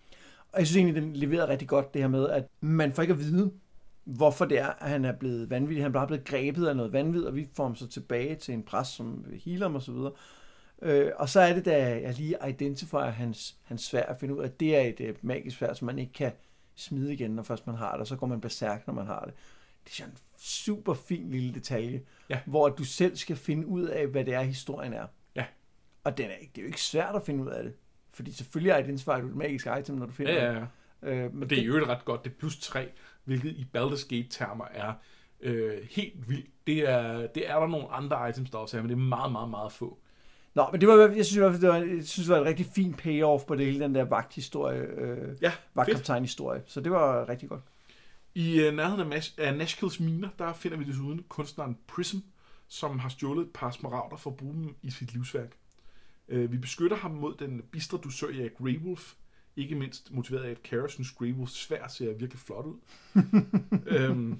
[0.51, 3.13] Og jeg synes egentlig, den leverede rigtig godt det her med, at man får ikke
[3.13, 3.51] at vide,
[4.05, 5.83] hvorfor det er, at han er blevet vanvittig.
[5.83, 8.53] Han er bare blevet grebet af noget vanvid, og vi får ham så tilbage til
[8.53, 10.11] en præst, som vil heale ham og så videre.
[10.81, 14.39] Øh, og så er det, da jeg lige identifier hans, hans svær at finde ud
[14.41, 16.31] af, at det er et øh, magisk svær, som man ikke kan
[16.75, 19.19] smide igen, når først man har det, og så går man berserk, når man har
[19.25, 19.33] det.
[19.85, 22.39] Det er sådan en super fin lille detalje, Ja.
[22.45, 25.05] hvor du selv skal finde ud af, hvad det er, historien er.
[25.35, 25.45] Ja.
[26.03, 27.73] Og den er, ikke- det er jo ikke svært at finde ud af det,
[28.13, 30.59] fordi selvfølgelig identifier du et magisk item, når du finder Ja, ja, ja.
[30.59, 30.67] det.
[31.25, 32.89] Øh, men Og det er jo ret godt, det er plus 3,
[33.25, 34.93] hvilket i Baldur's Gate-termer er
[35.41, 36.49] øh, helt vildt.
[36.67, 39.31] Det er, det er der nogle andre items, der også er, men det er meget,
[39.31, 39.99] meget, meget få.
[40.55, 42.97] Nå, men det var, jeg synes, det var, jeg synes, det var et rigtig fint
[42.97, 46.63] payoff på det hele, den der vagthistorie, øh, Ja, vagtkaptajn-historie.
[46.65, 47.61] Så det var rigtig godt.
[48.35, 52.17] I øh, nærheden af, Mas- af Nashkills miner, der finder vi desuden kunstneren Prism,
[52.67, 55.51] som har stjålet et par smaragder for at bruge dem i sit livsværk.
[56.29, 59.13] Øh, vi beskytter ham mod den bistre dusør af Greywolf,
[59.57, 62.75] ikke mindst motiveret af, at Kara synes Greywolfs svær ser virkelig flot ud.
[63.87, 64.39] øhm,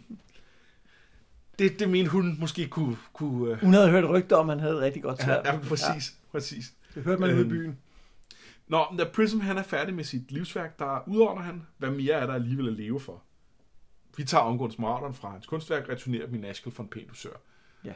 [1.60, 2.97] det, det mente hun måske kunne...
[3.13, 5.45] kunne øh, Hun havde hørt rygter om, at han havde rigtig godt ja, svært.
[5.45, 6.32] ja, præcis, ja.
[6.32, 6.73] præcis.
[6.95, 7.78] Det hørte man ude i Øhm, byen.
[8.67, 12.25] Nå, da Prism han er færdig med sit livsværk, der udordner han, hvad mere er
[12.25, 13.23] der alligevel at leve for.
[14.17, 17.30] Vi tager omgående smarateren fra hans kunstværk, returnerer dem i Nashkel for en pæn dusør.
[17.86, 17.93] Ja.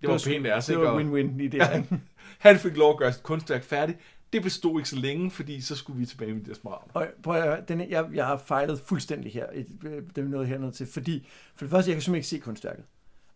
[0.00, 1.76] Det var sgu- pænt af os, Det var win-win lige der.
[1.76, 2.00] ikke?
[2.38, 3.98] Han fik lov at gøre sit kunstværk færdigt.
[4.34, 6.90] Det bestod ikke så længe, fordi så skulle vi tilbage med de der smarater.
[6.94, 9.46] Og prøv at, høre, den, jeg, jeg har fejlet fuldstændig her,
[9.82, 12.84] det er nået hernede til, fordi for det første, jeg kan simpelthen ikke se kunstværket.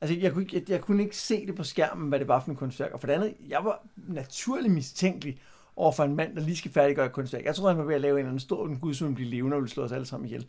[0.00, 2.40] Altså, jeg kunne, ikke- jeg, jeg kunne ikke se det på skærmen, hvad det var
[2.40, 2.92] for en kunstværk.
[2.92, 5.40] Og for det andet, jeg var naturligt mistænkelig
[5.76, 7.44] over for en mand, der lige skal færdiggøre et kunstværk.
[7.44, 9.30] Jeg troede, han var ved at lave en eller anden stor en gud, som blive
[9.30, 10.46] levende og ville slå os alle sammen ihjel.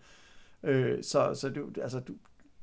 [0.63, 2.13] Øh, så så du, altså, du,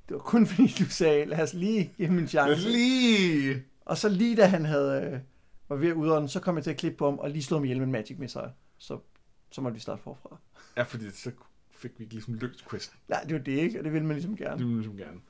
[0.09, 2.69] det var kun fordi, du sagde, lad os lige give en chance.
[2.69, 3.63] Lige!
[3.85, 5.19] Og så lige da han havde, øh,
[5.69, 7.57] var ved at udånde, så kom jeg til at klippe på ham og lige slå
[7.57, 8.53] ham ihjel med en magic missile.
[8.79, 8.99] Så,
[9.51, 10.37] så måtte vi starte forfra.
[10.77, 11.31] Ja, fordi så
[11.71, 12.99] fik vi ikke ligesom løst questen.
[13.09, 14.59] Nej, det var det ikke, og det ville man ligesom gerne.
[14.59, 15.21] Det ville vi ligesom gerne.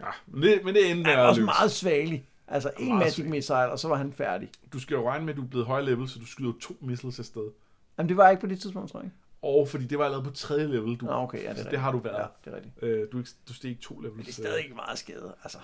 [0.00, 1.54] Ja, men det, men det endte med at også lykkes.
[1.58, 2.28] meget svagelig.
[2.48, 3.30] Altså en magic svag.
[3.30, 4.50] missile, og så var han færdig.
[4.72, 6.76] Du skal jo regne med, at du er blevet høj level, så du skyder to
[6.80, 7.50] missiles afsted.
[7.98, 9.04] Jamen det var ikke på det tidspunkt, tror jeg.
[9.06, 9.16] ikke.
[9.42, 11.78] Og fordi det var allerede på tredje level, du, Nå, okay, ja, det er det
[11.78, 12.16] har du været.
[12.16, 12.74] Ja, det er rigtigt.
[12.82, 14.16] Øh, du, ikke, du steg ikke to levels.
[14.16, 15.58] Men det er stadig ikke meget skade, altså.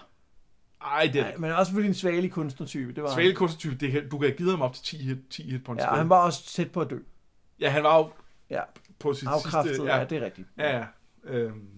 [0.84, 3.14] Ej, det Nej, men også selvfølgelig en svagelig kunstnertype, det var han.
[3.16, 5.72] Svale kunstnertype, det du kan have givet ham op til 10 hit, 10 hit på
[5.72, 5.96] en Ja, skade.
[5.98, 6.98] han var også tæt på at dø.
[7.60, 8.10] Ja, han var jo
[8.50, 8.62] Ja,
[8.98, 9.94] på sit afkræftet, sidste...
[9.94, 10.48] ja, det er rigtigt.
[10.58, 10.84] Ja, ja.
[11.24, 11.68] Øhm,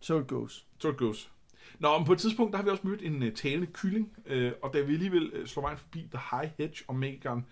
[0.00, 0.66] So it goes.
[0.78, 1.30] så det goes.
[1.78, 4.50] Nå, men på et tidspunkt, der har vi også mødt en uh, talende kylling, uh,
[4.62, 7.46] og da vi alligevel uh, slår vejen forbi The High Hedge og Megan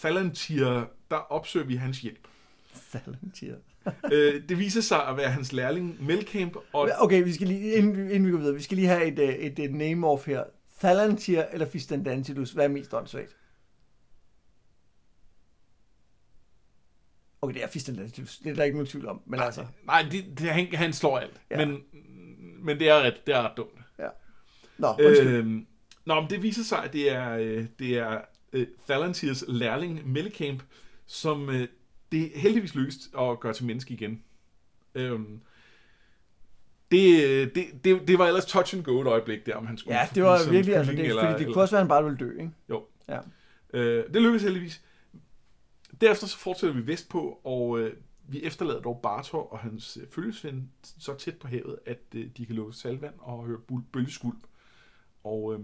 [0.00, 2.28] Thalantir, der opsøger vi hans hjælp.
[2.72, 3.54] Falantir.
[3.86, 4.10] Uh,
[4.48, 8.26] det viser sig at være hans lærling Melkamp, og Okay, vi skal lige, inden, inden
[8.26, 10.44] vi går videre, vi skal lige have et, øh, et, et name-off her.
[10.80, 13.36] Thalantir eller Fistandantilus, hvad er mest åndssvagt?
[17.42, 20.24] Okay, det er Fistandantilus, det er der ikke nogen tvivl om, men altså, nej, det,
[20.38, 21.60] det, han, han slår alt, Ja.
[21.60, 21.66] ja.
[21.66, 21.78] men,
[22.58, 23.78] men det er ret, det er ret dumt.
[24.78, 25.28] nå, undskyld.
[25.28, 25.66] Øhm,
[26.04, 28.20] nå, men det viser sig, at det er, øh, det er
[28.52, 30.62] øh, Thalantirs lærling Melkamp,
[31.06, 31.68] som øh,
[32.14, 34.22] det heldigvis lykkes at gøre til menneske igen.
[34.94, 35.40] Øhm,
[36.90, 39.98] det, det, det, det var ellers touch and go et øjeblik der, om han skulle
[39.98, 41.84] Ja, det var som virkelig, altså, det, eller- fordi det eller- kunne også være, at
[41.84, 42.50] han bare ville dø, ikke?
[42.70, 42.84] Jo.
[43.08, 43.20] Ja.
[43.74, 44.82] Øh, det lykkedes heldigvis.
[46.00, 47.96] Derefter så fortsætter vi vestpå, og øh,
[48.28, 52.46] vi efterlader dog Bartor og hans øh, følgesvend så tæt på havet, at øh, de
[52.46, 53.58] kan lukke salvand og høre
[53.92, 54.36] bølgeskulp.
[55.24, 55.60] Og øh,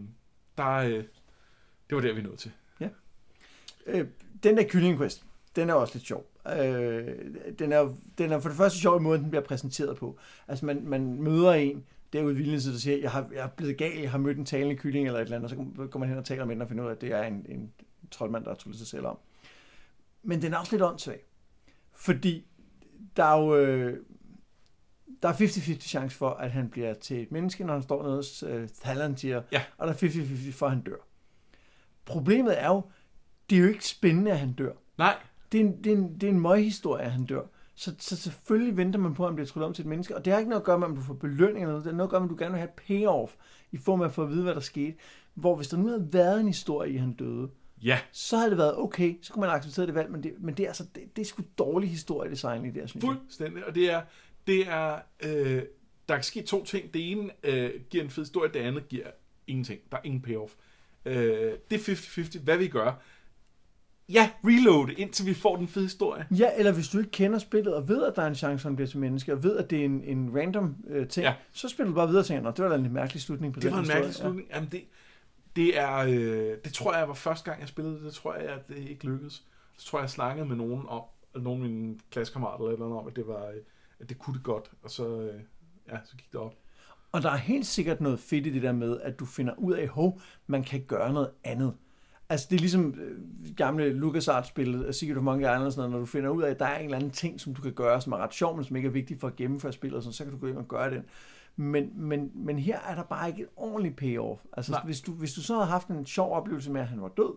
[0.58, 1.04] der, øh,
[1.90, 2.52] det var der, vi nåede til.
[3.86, 4.06] Øh,
[4.42, 5.24] den der kylling quest,
[5.56, 6.29] den er også lidt sjov.
[6.48, 7.08] Øh,
[7.58, 10.18] den, er, den er for det første sjov i måden, den bliver præsenteret på.
[10.48, 13.76] Altså man, man møder en derude i Vildnæsset, der siger, jeg, har, jeg er blevet
[13.78, 16.08] gal, jeg har mødt en talende kylling eller et eller andet, og så går man
[16.08, 17.72] hen og taler med den og finder ud af, at det er en, en
[18.10, 19.18] troldmand, der har tryllet sig selv om.
[20.22, 21.20] Men den er også lidt åndssvag.
[21.94, 22.46] Fordi
[23.16, 23.56] der er jo...
[23.56, 23.98] Øh,
[25.22, 28.16] der er 50-50 chance for, at han bliver til et menneske, når han står nede
[28.16, 29.62] hos øh, Thalantir, Ja.
[29.78, 30.96] og der er 50-50 for, at han dør.
[32.04, 32.82] Problemet er jo,
[33.50, 34.72] det er jo ikke spændende, at han dør.
[34.98, 35.16] Nej,
[35.52, 37.42] Det er en, det er en, det er en møghistorie, at han dør.
[37.74, 40.16] Så, så selvfølgelig venter man på, at han bliver tryllet om til et menneske.
[40.16, 41.84] Og det har ikke noget at gøre med, om du får belønning eller noget.
[41.84, 43.32] Det har noget at gøre med, at du gerne vil have et payoff
[43.72, 44.94] i form af at få at vide, hvad der skete.
[45.34, 47.48] Hvor hvis der nu havde været en historie i, han døde,
[47.82, 50.54] ja, så havde det været okay, så kunne man acceptere det valg, men det, men
[50.54, 53.14] det er, altså, det, det er sgu dårlig historiedesign i det synes jeg.
[53.14, 53.66] fuldstændig.
[53.66, 54.02] Og det er,
[54.46, 55.62] det er øh,
[56.10, 56.94] der kan ske to ting.
[56.94, 59.06] Det ene øh, giver en fed historie, det andet giver
[59.46, 59.80] ingenting.
[59.90, 60.52] Der er ingen payoff.
[61.04, 62.40] Øh, det er 50-50.
[62.40, 63.02] Hvad vi gør?
[64.12, 66.26] Ja, reload det, indtil vi får den fede historie.
[66.30, 68.68] Ja, eller hvis du ikke kender spillet, og ved, at der er en chance, for
[68.68, 71.28] at bliver til menneske, og ved, at det er en, en random øh, ting, Ja.
[71.30, 71.36] ja.
[71.52, 73.60] så spiller du bare videre og tænker, "Nå, det var da en mærkelig slutning på
[73.60, 74.48] Det den var en historie." mærkelig slutning.
[74.54, 74.82] Jamen det,
[75.56, 78.02] det er, øh, det tror jeg var første gang, jeg spillede det.
[78.04, 79.44] Det tror jeg, at det ikke lykkedes.
[79.78, 81.02] Så tror jeg, jeg snakkede med nogen om,
[81.34, 83.54] nogen af mine klassekammerater eller noget om, at det var, øh,
[84.00, 84.70] at det kunne det godt.
[84.82, 85.40] Og så, øh,
[85.88, 86.54] ja, så gik det op.
[87.12, 89.72] Og der er helt sikkert noget fedt i det der med, at du finder ud
[89.72, 91.74] af, hov, man kan gøre noget andet.
[92.30, 93.18] Altså det er ligesom øh,
[93.56, 96.50] gamle LucasArts-spillet af Secret of Monkey Island og sådan noget, når du finder ud af,
[96.50, 98.56] at der er en eller anden ting, som du kan gøre, som er ret sjov,
[98.56, 100.56] men som ikke er vigtig for at gennemføre spillet, sådan, så kan du gå ind
[100.58, 101.04] og gøre den.
[101.56, 104.42] Men, men, men her er der bare ikke et ordentligt payoff.
[104.52, 104.84] Altså Nej.
[104.84, 107.34] hvis du, hvis du så havde haft en sjov oplevelse med, at han var død,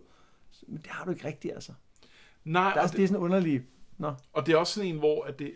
[0.50, 1.72] så- men det har du ikke rigtigt, altså.
[2.44, 3.62] Nej, Der er, altså, det er sådan underligt.
[3.98, 5.52] Nå, Og det er også sådan en, hvor at det,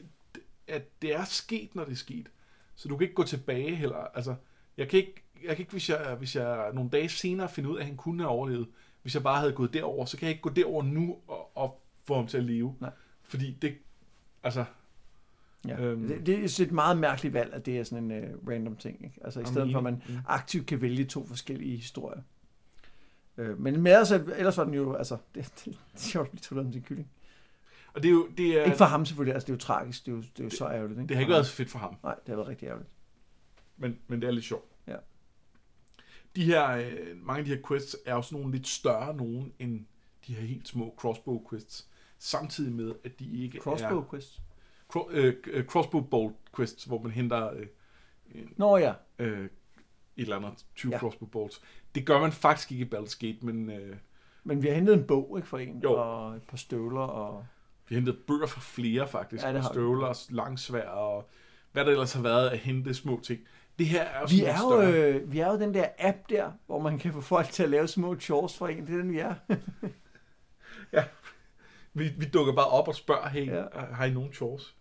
[0.68, 2.28] at det er sket, når det er sket.
[2.74, 3.96] Så du kan ikke gå tilbage heller.
[4.14, 4.34] Altså,
[4.76, 7.76] jeg kan ikke, jeg kan ikke hvis, jeg, hvis jeg nogle dage senere finder ud
[7.76, 8.66] af, at han kunne have overlevet,
[9.08, 11.80] hvis jeg bare havde gået derover, så kan jeg ikke gå derover nu og, og
[12.04, 12.74] få ham til at leve.
[12.80, 12.90] Nej.
[13.22, 13.74] Fordi det,
[14.42, 14.64] altså,
[15.68, 15.80] ja.
[15.80, 16.08] Øhm.
[16.08, 19.04] Det, det er et meget mærkeligt valg, at det er sådan en uh, random ting.
[19.04, 19.20] Ikke?
[19.24, 20.02] Altså i stedet for, at man.
[20.08, 20.14] Mm.
[20.26, 22.20] aktivt kan vælge to forskellige historier.
[23.36, 26.30] Øh, men med ellers, ellers var den jo, altså, det, det, det er sjovt at
[26.30, 27.10] blive tullet om sin kylling.
[27.94, 30.06] og det er jo, det er, Ikke for ham selvfølgelig, altså det er jo tragisk,
[30.06, 30.98] det er jo, det er jo så ærgerligt.
[30.98, 31.08] Ikke?
[31.08, 31.96] det har ikke været så fedt for ham.
[32.02, 32.90] Nej, det har været rigtig ærgerligt.
[33.76, 34.64] Men, men det er lidt sjovt.
[36.38, 39.52] De her, øh, mange af de her quests er jo sådan nogle lidt større nogen
[39.58, 39.86] end
[40.26, 41.88] de her helt små crossbow quests.
[42.18, 44.04] Samtidig med, at de ikke Crossbow er...
[44.10, 44.40] quest.
[44.96, 47.66] Cro- øh, øh, crossbow bolt quests, hvor man henter øh,
[48.34, 49.50] en, Nå ja, øh, et
[50.16, 50.98] eller andet 20 Ja.
[50.98, 51.62] crossbow bolts.
[51.94, 53.96] Det gør man faktisk ikke i Baldur's Gate, men øh,
[54.44, 55.92] men vi har hentet en bog ikke, for en, Jo.
[55.92, 57.44] og et par støvler, og
[57.88, 59.42] vi har hentet bøger fra flere faktisk.
[59.44, 59.74] Ja, det og har vi.
[59.74, 61.28] støvler, og langsvær og
[61.72, 63.40] hvad der ellers har været at hente små ting.
[63.78, 66.78] Det her er vi er, jo, øh, vi er jo den der app der, hvor
[66.78, 68.86] man kan få folk til at lave små chores for en.
[68.86, 69.34] Det er den, vi er.
[71.94, 73.56] Vi, vi dukker bare op og spørger, hey, Ja.
[73.56, 73.80] ja.
[73.92, 74.76] har I nogen chores?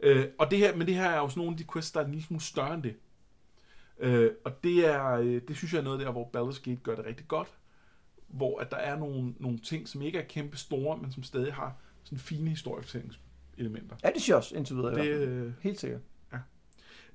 [0.00, 2.00] Øh, og det her, men det her er jo sådan nogle af de quests, der
[2.00, 2.94] er en lille smule større end det.
[3.98, 6.94] Øh, og det er, øh, det synes jeg er noget der, hvor Baldur's Gate gør
[6.94, 7.48] det rigtig godt.
[8.28, 11.54] Hvor at der er nogle, nogle ting, som ikke er kæmpe store, men som stadig
[11.54, 13.96] har sådan fine historiefortællingselementer.
[14.04, 14.94] Ja, det synes jeg også indtil videre.
[14.94, 16.00] Det, øh, Helt sikkert.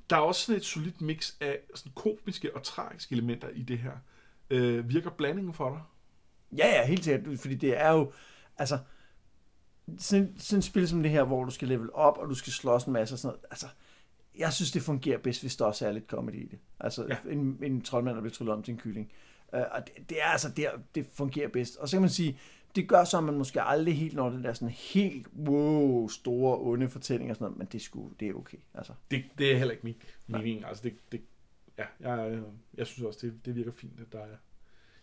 [0.09, 3.77] Der er også sådan et solidt mix af sådan komiske og tragiske elementer i det
[3.77, 3.91] her.
[4.49, 5.81] Øh, virker blandingen for dig?
[6.57, 7.39] Ja, ja, helt sikkert.
[7.39, 8.11] Fordi det er jo,
[8.57, 8.79] altså,
[9.97, 12.53] sådan, sådan et spil som det her, hvor du skal level op, og du skal
[12.53, 13.45] slås en masse og sådan noget.
[13.51, 13.67] Altså,
[14.37, 16.59] jeg synes, det fungerer bedst, hvis der også er lidt comedy i det.
[16.79, 17.31] Altså, ja.
[17.31, 19.11] En, en troldmand, der bliver tryllet om til en kylling.
[19.53, 21.77] Uh, og det, det, er altså der, det fungerer bedst.
[21.77, 22.39] Og så kan man sige,
[22.77, 26.57] det gør så, at man måske aldrig helt når den der sådan helt wow, store,
[26.59, 28.57] onde fortælling og sådan noget, men det, sgu, det er okay.
[28.73, 29.95] Altså, Det, det er heller ikke min
[30.27, 30.65] mening.
[30.65, 31.21] Altså det, det,
[31.77, 34.37] ja, jeg, øh, jeg synes også, det, det virker fint, at der er...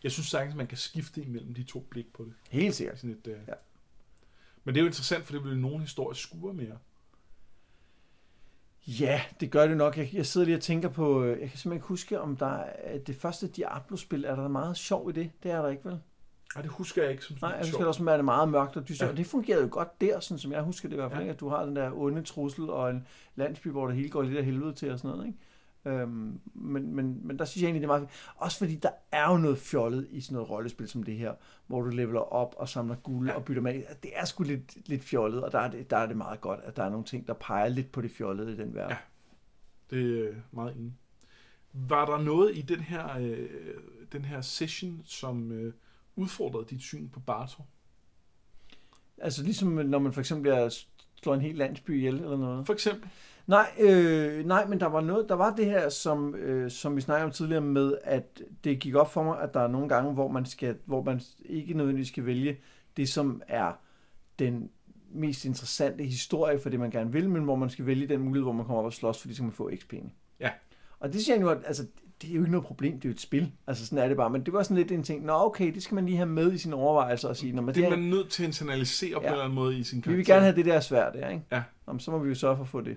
[0.03, 2.33] Jeg synes sagtens, man kan skifte imellem de to blik på det.
[2.51, 2.99] helt sikkert.
[2.99, 3.39] Sådan et, øh...
[3.49, 3.55] Ja.
[4.65, 6.79] Men det er jo interessant, for det vil nogen historie skure mere.
[8.87, 9.97] Ja, det gør det nok.
[9.97, 12.57] Jeg, jeg sidder lige og tænker på, øh, jeg kan simpelthen ikke huske, om der
[12.63, 15.31] er det første Diablo-spil, er der meget sjov i det?
[15.43, 16.01] Det er der ikke, vel?
[16.55, 17.77] Nej, det husker jeg ikke som Nej, sådan jeg sjovt.
[17.77, 19.07] husker også, at det er meget mørkt og dyster.
[19.07, 19.11] Ja.
[19.11, 21.25] Og det fungerede jo godt der, sådan som jeg husker det i hvert fald.
[21.25, 21.31] Ja.
[21.31, 24.39] At du har den der onde trussel og en landsby, hvor det hele går lidt
[24.39, 25.27] af helvede til og sådan noget.
[25.27, 25.39] Ikke?
[25.87, 28.09] Øhm, men, men, men der synes jeg egentlig, det er meget.
[28.37, 31.35] Også fordi der er jo noget fjollet i sådan noget rollespil som det her,
[31.67, 33.35] hvor du leveler op og samler guld ja.
[33.35, 33.83] Og bytter med.
[34.03, 36.61] Det er sgu lidt, lidt fjollet, og der er, det, der er det meget godt,
[36.65, 38.97] at der er nogle ting, der peger lidt på det fjollede i den verden.
[39.93, 39.97] Ja.
[39.97, 40.93] Det er øh, meget inde.
[41.73, 43.49] Var der noget i den her, øh,
[44.13, 45.73] den her session, som øh,
[46.17, 47.63] udfordrede dit syn på Barto?
[49.19, 50.79] Altså ligesom når man for eksempel er,
[51.23, 52.67] slår en hel landsby ihjel eller noget.
[52.67, 53.11] For eksempel?
[53.47, 57.01] Nej, øh, nej, men der var noget, der var det her, som, øh, som vi
[57.01, 60.13] snakkede om tidligere med, at det gik op for mig, at der er nogle gange,
[60.13, 62.57] hvor man, skal, hvor man ikke nødvendigvis skal vælge
[62.97, 63.73] det, som er
[64.39, 64.71] den
[65.11, 68.43] mest interessante historie for det, man gerne vil, men hvor man skal vælge den mulighed,
[68.43, 70.09] hvor man kommer op og slås, fordi så kan man få XP'en.
[70.41, 70.51] Ja.
[71.01, 71.87] Og det siger jeg nu, at altså,
[72.23, 73.53] det er jo ikke noget problem, det er jo et spil.
[73.67, 74.31] Altså sådan er det bare.
[74.31, 76.53] Men det var sådan lidt en ting, nå okay, det skal man lige have med
[76.53, 79.19] i sine overvejelser og sige, når man Det er man nødt til at internalisere ja.
[79.19, 79.29] på Ja.
[79.29, 80.11] en eller anden måde i sin karakter.
[80.11, 81.45] vi vil gerne have det der svært der, ikke?
[81.53, 81.63] Ja.
[81.89, 82.97] Jamen, så må vi jo sørge for at få det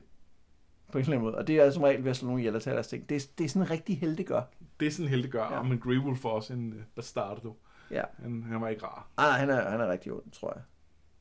[0.91, 1.35] på en eller anden måde.
[1.35, 3.09] Og det er som regel ved at slå nogle ihjel og tage deres ting.
[3.09, 4.41] Det er, det er sådan en rigtig helte gør.
[4.79, 5.55] Det er sådan heldig gør, Ja.
[5.55, 5.63] ja.
[5.63, 7.57] men Grey Wolf var også en bastardo.
[7.91, 8.03] Ja.
[8.19, 9.09] Han, han var ikke rar.
[9.17, 10.63] Ah, nej, han er, han er rigtig ond, tror jeg.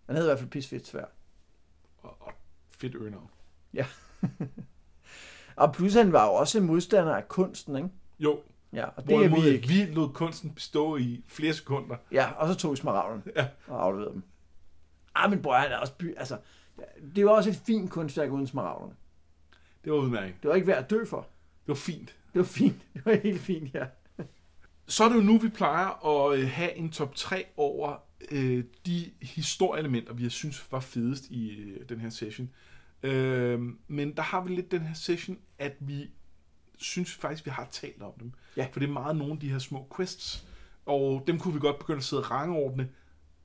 [0.07, 1.09] Han havde i hvert fald pis fedt svært.
[1.99, 2.33] Og, og
[2.79, 3.31] fedt øgenavn.
[5.57, 7.89] Og plus han var jo også modstander af kunsten, ikke?
[8.19, 8.41] Jo,
[8.73, 9.69] Ja, og det er hvorimod vi ikke.
[9.69, 11.97] vi lod kunsten bestå i flere sekunder.
[12.13, 13.47] Ja, og så tog vi smaragderne Ja.
[13.67, 14.23] og afleverede dem.
[15.15, 16.17] Ah, men bror, han er også by...
[16.17, 16.39] Altså,
[17.17, 18.93] det var også et fint kunstværk uden smaragderne.
[19.85, 20.35] Det var udmærket.
[20.43, 21.21] Det var ikke værd at dø for.
[21.61, 22.09] Det var fint.
[22.33, 22.77] Det var fint.
[22.95, 23.87] Det var helt fint, ja.
[24.87, 27.97] Så er det jo nu, vi plejer at øh, have en top 3 over
[28.31, 32.51] øh, de historieelementer, vi har synes var fedest i øh, den her session.
[33.03, 36.11] Øh, men der har vi lidt den her session, at vi
[36.77, 38.33] synes faktisk, vi har talt om dem.
[38.57, 38.69] Ja.
[38.73, 40.47] For det er meget nogle af de her små quests,
[40.87, 42.89] og dem kunne vi godt begynde at sidde og rangordne,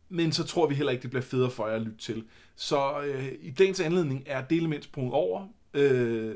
[0.10, 2.26] men så tror vi heller ikke, det bliver federe for jer at lytte til.
[2.56, 6.36] Så øh, i dagens anledning er det element sprunget over, øh,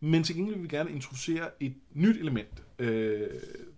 [0.00, 3.28] men til gengæld vil vi gerne introducere et nyt element, øh,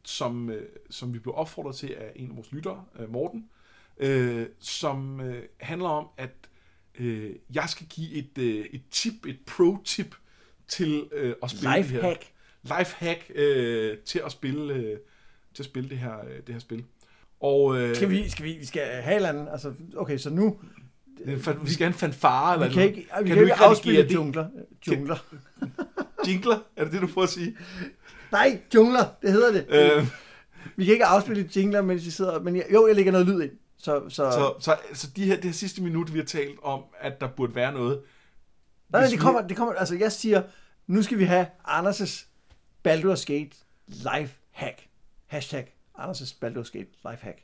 [0.05, 3.49] som, øh, som vi blev opfordret til af en af vores lyttere, øh, Morten,
[3.99, 6.35] øh, som øh, handler om, at
[6.99, 10.15] øh, jeg skal give et, øh, et tip, et pro-tip
[10.71, 12.27] til øh, at spille det her Lifehack.
[12.63, 14.99] lifehack øh, til at spille øh,
[15.55, 16.85] til at spille det her øh, det her spil.
[17.41, 20.31] Og øh, Skal vi, skal vi, vi skal have et eller andet, altså, okay, så
[20.31, 20.59] nu,
[21.63, 24.13] vi skal have en fanfare eller vi kan ikke, vi Kan kan ikke ikke afspille
[24.13, 24.47] jungler.
[24.89, 25.17] Jungler.
[26.29, 27.57] jingler, er det det du prøver at sige?
[28.33, 29.67] Nej, jungler, det hedder det.
[29.69, 30.07] Øh,
[30.77, 33.41] Vi kan ikke afspille jingler, mens vi sidder, men jeg, jo, jeg lægger noget lyd
[33.43, 33.51] ind.
[33.79, 36.83] Så, så, så så, så de her, det her sidste minut, vi har talt om,
[37.01, 38.01] at der burde være noget.
[38.93, 40.43] nej, nej, det kommer, det kommer, altså jeg siger,
[40.87, 42.27] nu skal vi have Anders'
[42.89, 43.51] Baldur's Gate
[43.87, 44.89] life hack.
[45.27, 45.67] Hashtag
[45.99, 47.39] Anders' Baldur's Gate life hack.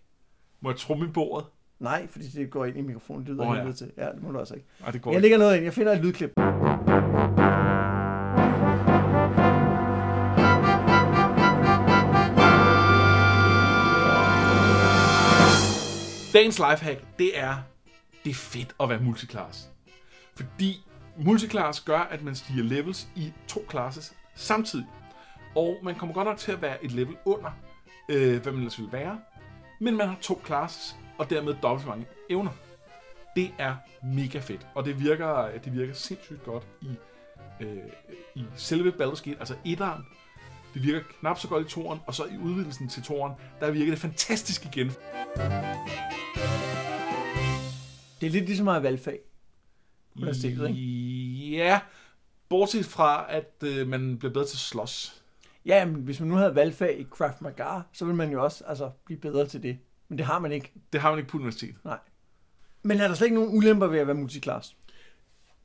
[0.61, 1.47] Må jeg trumme i bordet?
[1.79, 3.73] Nej, fordi det går ind i mikrofonen, det lyder oh, ja.
[3.73, 3.93] til.
[3.97, 4.67] Ja, det må du altså ikke.
[4.81, 6.31] Nej, det går Jeg lægger noget ind, jeg finder et lydklip.
[16.33, 17.55] Dagens lifehack, det er,
[18.25, 19.69] det er fedt at være multiclass.
[20.37, 20.86] Fordi
[21.19, 24.87] multiclass gør, at man stiger levels i to classes samtidig.
[25.57, 27.51] Og man kommer godt nok til at være et level under,
[28.09, 29.21] øh, hvad man ellers vil være.
[29.81, 32.51] Men man har to classes, og dermed dobbelt så mange evner.
[33.37, 36.89] Det er mega fedt, og det virker, det virker sindssygt godt i,
[37.61, 37.77] øh,
[38.35, 40.03] i selve Baldur's Gate, altså etteren.
[40.75, 43.93] Det virker knap så godt i toren, og så i udvidelsen til toren, der virker
[43.93, 44.87] det fantastisk igen.
[48.21, 49.19] Det er lidt ligesom at have valgfag.
[50.17, 50.71] Universitetet,
[51.53, 51.81] Ja,
[52.49, 55.23] bortset fra, at øh, man bliver bedre til at slås.
[55.67, 58.65] Ja, men hvis man nu havde valgfag i Kraft Maga, så ville man jo også
[58.65, 59.79] altså, blive bedre til det.
[60.09, 60.73] Men det har man ikke.
[60.93, 61.85] Det har man ikke på universitetet.
[61.85, 61.99] Nej.
[62.83, 64.77] Men er der slet ikke nogen ulemper ved at være multiklass?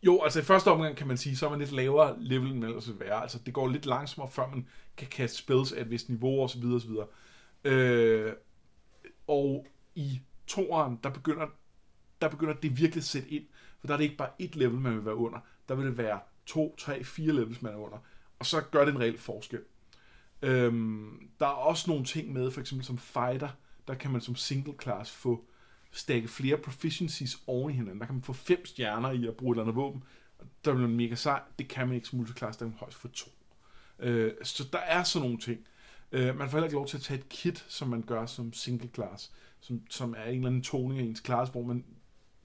[0.04, 2.60] Jo, altså i første omgang kan man sige, så er man lidt lavere level, end
[2.60, 3.22] man ellers vil være.
[3.22, 6.64] Altså det går lidt langsommere, før man kan kaste spells af et vist niveau osv.
[6.66, 6.92] osv.
[7.64, 8.34] Øh,
[9.28, 11.48] og i toeren, der begynder,
[12.22, 13.44] der begynder det virkelig at sætte ind.
[13.82, 15.40] For der er det ikke bare et level, man vil være under.
[15.70, 17.98] Der vil det være to, tre, fire levels, man er under.
[18.40, 19.60] Og så gør det en reel forskel.
[20.42, 23.50] Øhm, der er også nogle ting med, for eksempel som fighter,
[23.88, 25.46] der kan man som single class få
[25.92, 28.00] stakke flere proficiencies oven i hinanden.
[28.00, 30.04] Der kan man få fem stjerner i at bruge et eller andet våben.
[30.40, 31.42] Der bliver man mega sej.
[31.60, 33.30] Det kan man ikke som multiclass, der kan man højst få to.
[34.00, 35.60] Øh, så der er sådan nogle ting.
[36.12, 38.54] Øh, man får heller ikke lov til at tage et kit, som man gør som
[38.54, 41.86] single class, som, som er en eller anden toning af ens class, hvor man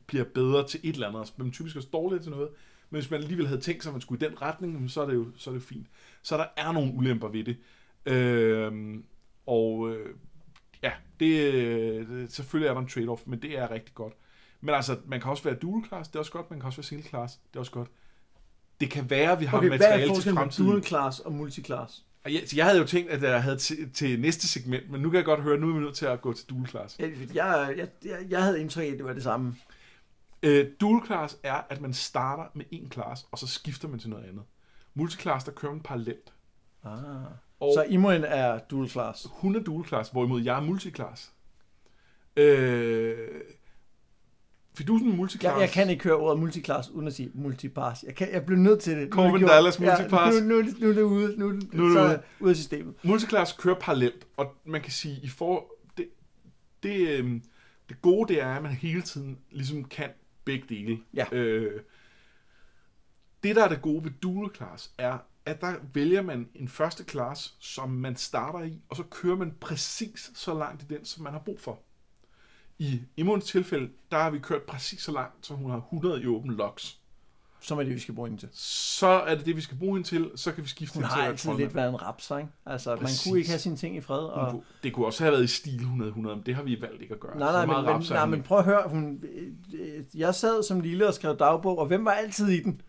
[0.06, 1.20] bliver bedre til et eller andet.
[1.20, 2.48] Altså, man typisk også dårligere til noget,
[2.90, 5.06] men hvis man alligevel havde tænkt sig, at man skulle i den retning, så er
[5.06, 5.86] det jo så er det fint.
[6.22, 7.56] Så der er nogle ulemper ved det.
[8.06, 8.94] Øh,
[9.46, 10.14] og øh,
[10.82, 14.12] ja, det, øh, selvfølgelig er der en trade-off, men det er rigtig godt.
[14.60, 16.50] Men altså, man kan også være dual class, det er også godt.
[16.50, 17.88] Man kan også være single class, det er også godt.
[18.80, 20.70] Det kan være, at vi har Okay, er materiale til fremtiden.
[20.70, 22.04] dual class og multiclass?
[22.24, 25.16] Jeg, jeg havde jo tænkt, at jeg havde til, til næste segment, men nu kan
[25.16, 26.98] jeg godt høre, at nu er vi nødt til at gå til dual class.
[26.98, 29.56] Jeg, jeg, jeg, jeg, jeg havde indtryk af, at det var det samme.
[30.42, 34.10] Øh, dual class er, at man starter med en class, og så skifter man til
[34.10, 34.42] noget andet.
[34.94, 36.32] Multiclass, der kører man parallelt.
[36.84, 36.92] Ah.
[37.60, 39.26] Og Så Imoen er dual class.
[39.30, 41.32] hun er dual class, hvorimod jeg er multiclass.
[42.36, 43.16] Øh,
[44.74, 45.52] Fidusen multiclass.
[45.54, 48.02] Jeg, jeg kan ikke høre ordet multiclass uden at sige multipass.
[48.02, 49.10] Jeg, kan, jeg bliver nødt til det.
[49.10, 49.46] Corbin.
[49.46, 50.36] Dallas multipass.
[50.36, 52.22] Ja, nu, nu, nu er det ude, nu, Nu nu er det så ude.
[52.40, 52.94] ude af systemet.
[53.04, 56.08] Multiclass kører parallelt, og man kan sige, i for, det,
[56.82, 57.42] det, øhm,
[57.88, 60.10] det gode det er, at man hele tiden ligesom kan
[60.46, 60.98] begge dele.
[61.14, 61.26] Ja.
[61.32, 61.82] Øh,
[63.42, 67.04] det, der er det gode ved dual class, er, at der vælger man en første
[67.04, 71.24] klasse, som man starter i, og så kører man præcis så langt i den, som
[71.24, 71.80] man har brug for.
[72.78, 76.26] I Imons tilfælde, der har vi kørt præcis så langt, så hun har 100 i
[76.26, 77.00] åben logs.
[77.66, 78.48] Som er det, vi skal bruge hende til.
[78.52, 81.16] Så er det det, vi skal bruge hende til, så kan vi skifte Hun har
[81.16, 81.66] til at altid troldmand.
[81.66, 82.50] lidt været en rapser, ikke?
[82.66, 83.26] Altså, man Præcis.
[83.30, 84.20] kunne ikke have sine ting i fred.
[84.20, 84.50] Hun Og...
[84.50, 87.14] kunne- Det kunne også have været i stil 100-100, men det har vi valgt ikke
[87.14, 87.38] at gøre.
[87.38, 88.82] Nej, nej, men, men, nej, hun men prøv at høre.
[88.88, 89.24] Hun,
[89.78, 92.80] øh, jeg sad som lille og skrev dagbog, og hvem var altid i den?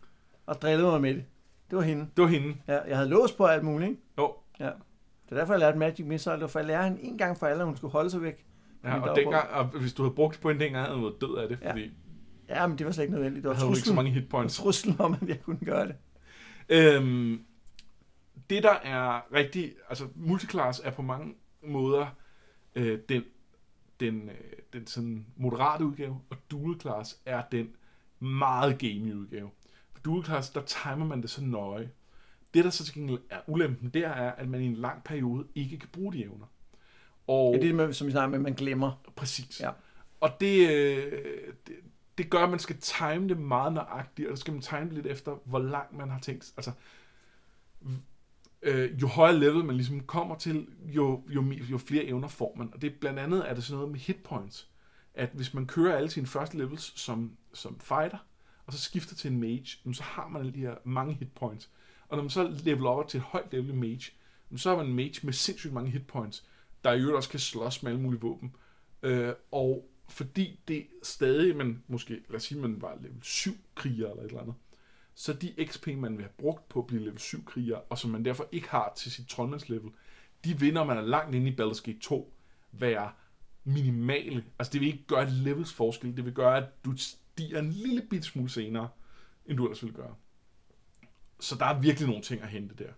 [0.46, 1.24] Og drillede mig med det.
[1.70, 2.08] Det var hende.
[2.18, 2.56] Det var hende.
[2.68, 4.02] Ja, jeg havde låst på alt muligt, ikke?
[4.18, 4.34] Jo.
[4.60, 4.66] Ja.
[4.66, 6.34] Det er derfor, jeg lærte Magic Missile.
[6.36, 8.22] Det var for at lære hende en gang for alle, at hun skulle holde sig
[8.22, 8.46] væk.
[8.84, 11.38] Ja, og, dengang, og hvis du havde brugt på en dengang, havde du været død
[11.38, 11.72] af det, Ja.
[11.72, 11.92] fordi
[12.50, 13.36] Ja, men det var slet ikke nødvendigt.
[13.36, 14.56] Det der var havde hun ikke så truslen, mange hitpoints.
[14.56, 15.96] truslen om, at jeg kunne gøre det.
[16.70, 17.42] Øhm,
[18.50, 21.34] det der er rigtig, altså multiclass er på mange
[21.64, 22.08] måder
[22.76, 23.24] øh, den,
[24.00, 24.36] den, øh,
[24.74, 27.70] den sådan moderate udgave, og dual class er den
[28.20, 29.50] meget gamey udgave.
[29.94, 31.90] For dual class, der timer man det så nøje.
[32.54, 35.48] Det der så til gengæld er ulempen, det er, at man i en lang periode
[35.56, 36.46] ikke kan bruge de evner.
[37.28, 39.02] Og Ja, det er det, som vi snakker med, man glemmer.
[39.16, 39.62] Præcis.
[39.62, 39.72] Ja.
[40.20, 41.12] Og det, øh,
[41.68, 41.76] det,
[42.18, 44.94] det gør, at man skal time det meget nøjagtigt, og så skal man time det
[44.94, 46.54] lidt efter, hvor langt man har tænkt.
[46.58, 46.72] Altså,
[48.62, 52.70] øh, jo højere level man ligesom kommer til, jo, jo, jo flere evner får man.
[52.74, 54.68] Og det er blandt andet er det sådan noget med hitpoints.
[55.14, 58.18] At hvis man kører alle sine første levels som, som fighter,
[58.66, 61.70] og så skifter til en mage, så har man alle de her mange hitpoints.
[62.08, 64.12] Og når man så leveler op til et højt level mage,
[64.56, 66.46] så har man en mage med sindssygt mange hitpoints,
[66.84, 68.56] der i øvrigt også kan slås med alle mulige våben.
[69.04, 74.10] Øh, og fordi det stadig, man måske, lad os sige, man var level 7 kriger
[74.10, 74.56] eller et eller andet,
[75.16, 78.12] så de XP, man vil have brugt på at blive level 7 kriger, og som
[78.12, 79.92] man derfor ikke har til sit troldmandslevel,
[80.46, 82.34] de vinder, man er langt inde i Baldur's Gate 2,
[82.72, 83.12] være
[83.64, 84.46] minimale.
[84.60, 87.70] Altså det vil ikke gøre et levels forskel, det vil gøre, at du stiger en
[87.70, 88.90] lille bit smule senere,
[89.46, 90.16] end du ellers ville gøre.
[91.40, 92.90] Så der er virkelig nogle ting at hente der.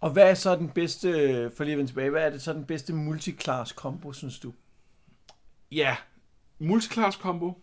[0.00, 1.10] Og hvad er så den bedste,
[1.56, 4.54] for lige at vende tilbage, hvad er det så den bedste multiclass combo, synes du?
[5.72, 5.96] Ja,
[6.60, 7.62] multiclass combo.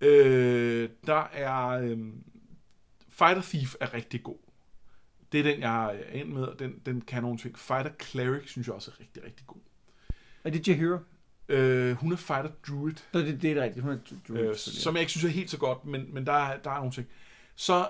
[0.00, 1.68] Øh, der er...
[1.68, 1.98] Øh,
[3.08, 4.38] Fighter Thief er rigtig god.
[5.32, 7.58] Det er den, jeg er ind med, og den, den kan nogle ting.
[7.58, 9.60] Fighter Cleric synes jeg også er rigtig, rigtig god.
[10.44, 10.98] Er det Jahira?
[11.48, 13.84] Øh, hun er Fighter Druid, Nå, det, det er rigtigt.
[13.84, 13.98] Hun er
[14.28, 16.70] du, øh, som jeg ikke synes er helt så godt, men, men der, er, der
[16.70, 17.06] er nogle ting.
[17.54, 17.88] Så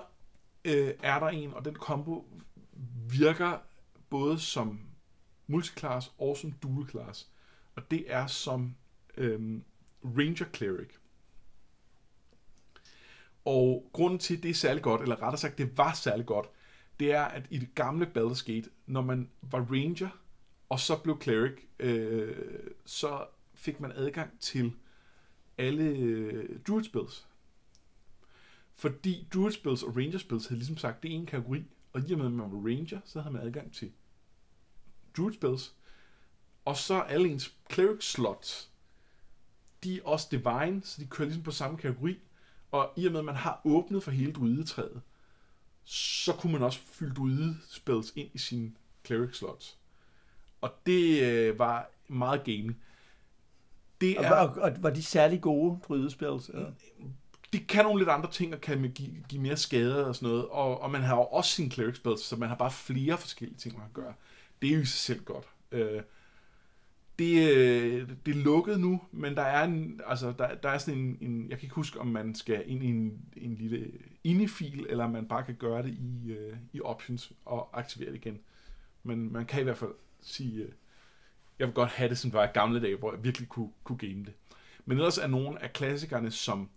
[0.65, 2.25] øh, er der en, og den combo
[3.09, 3.57] virker
[4.09, 4.79] både som
[5.47, 7.27] multiclass og som dual class.
[7.75, 8.75] Og det er som
[9.17, 9.61] øh,
[10.03, 10.89] Ranger Cleric.
[13.45, 16.49] Og grunden til, at det er særlig godt, eller rettere sagt, det var særlig godt,
[16.99, 20.09] det er, at i det gamle Baldur's Gate, når man var Ranger,
[20.69, 22.35] og så blev Cleric, øh,
[22.85, 24.73] så fik man adgang til
[25.57, 27.27] alle øh, Druid spells.
[28.75, 32.13] Fordi Druid spells og Ranger spells havde ligesom sagt, det er en kategori, og i
[32.13, 33.91] og med, at man var Ranger, så havde man adgang til
[35.17, 35.75] Druid spells,
[36.65, 38.71] og så alle ens Cleric slots,
[39.83, 42.17] de er også Divine, så de kører ligesom på samme kategori,
[42.71, 45.01] og i og med, at man har åbnet for hele druidetræet,
[45.83, 48.71] så kunne man også fylde druidespells ind i sine
[49.05, 49.77] cleric slots.
[50.61, 52.81] Og det øh, var meget gaming.
[54.01, 56.49] Det er, og, og, var de særlig gode drydespils?
[56.49, 56.71] Eller?
[57.53, 60.47] de kan nogle lidt andre ting, og kan give, give mere skade og sådan noget.
[60.47, 63.57] Og, og man har jo også sine cleric spells, så man har bare flere forskellige
[63.57, 64.13] ting, man kan gøre.
[64.61, 65.45] Det er jo i sig selv godt.
[65.71, 66.01] Øh,
[67.19, 70.99] det, øh, det er lukket nu, men der er, en, altså, der, der er sådan
[70.99, 73.91] en, en, jeg kan ikke huske, om man skal ind i en, en lille
[74.23, 78.17] inifil, eller om man bare kan gøre det i, øh, i options og aktivere det
[78.17, 78.39] igen.
[79.03, 80.71] Men man kan i hvert fald sige, øh,
[81.59, 83.71] jeg vil godt have det, som det var i gamle dage, hvor jeg virkelig kunne,
[83.83, 84.33] kunne game det.
[84.85, 86.69] Men ellers er nogle af klassikerne, som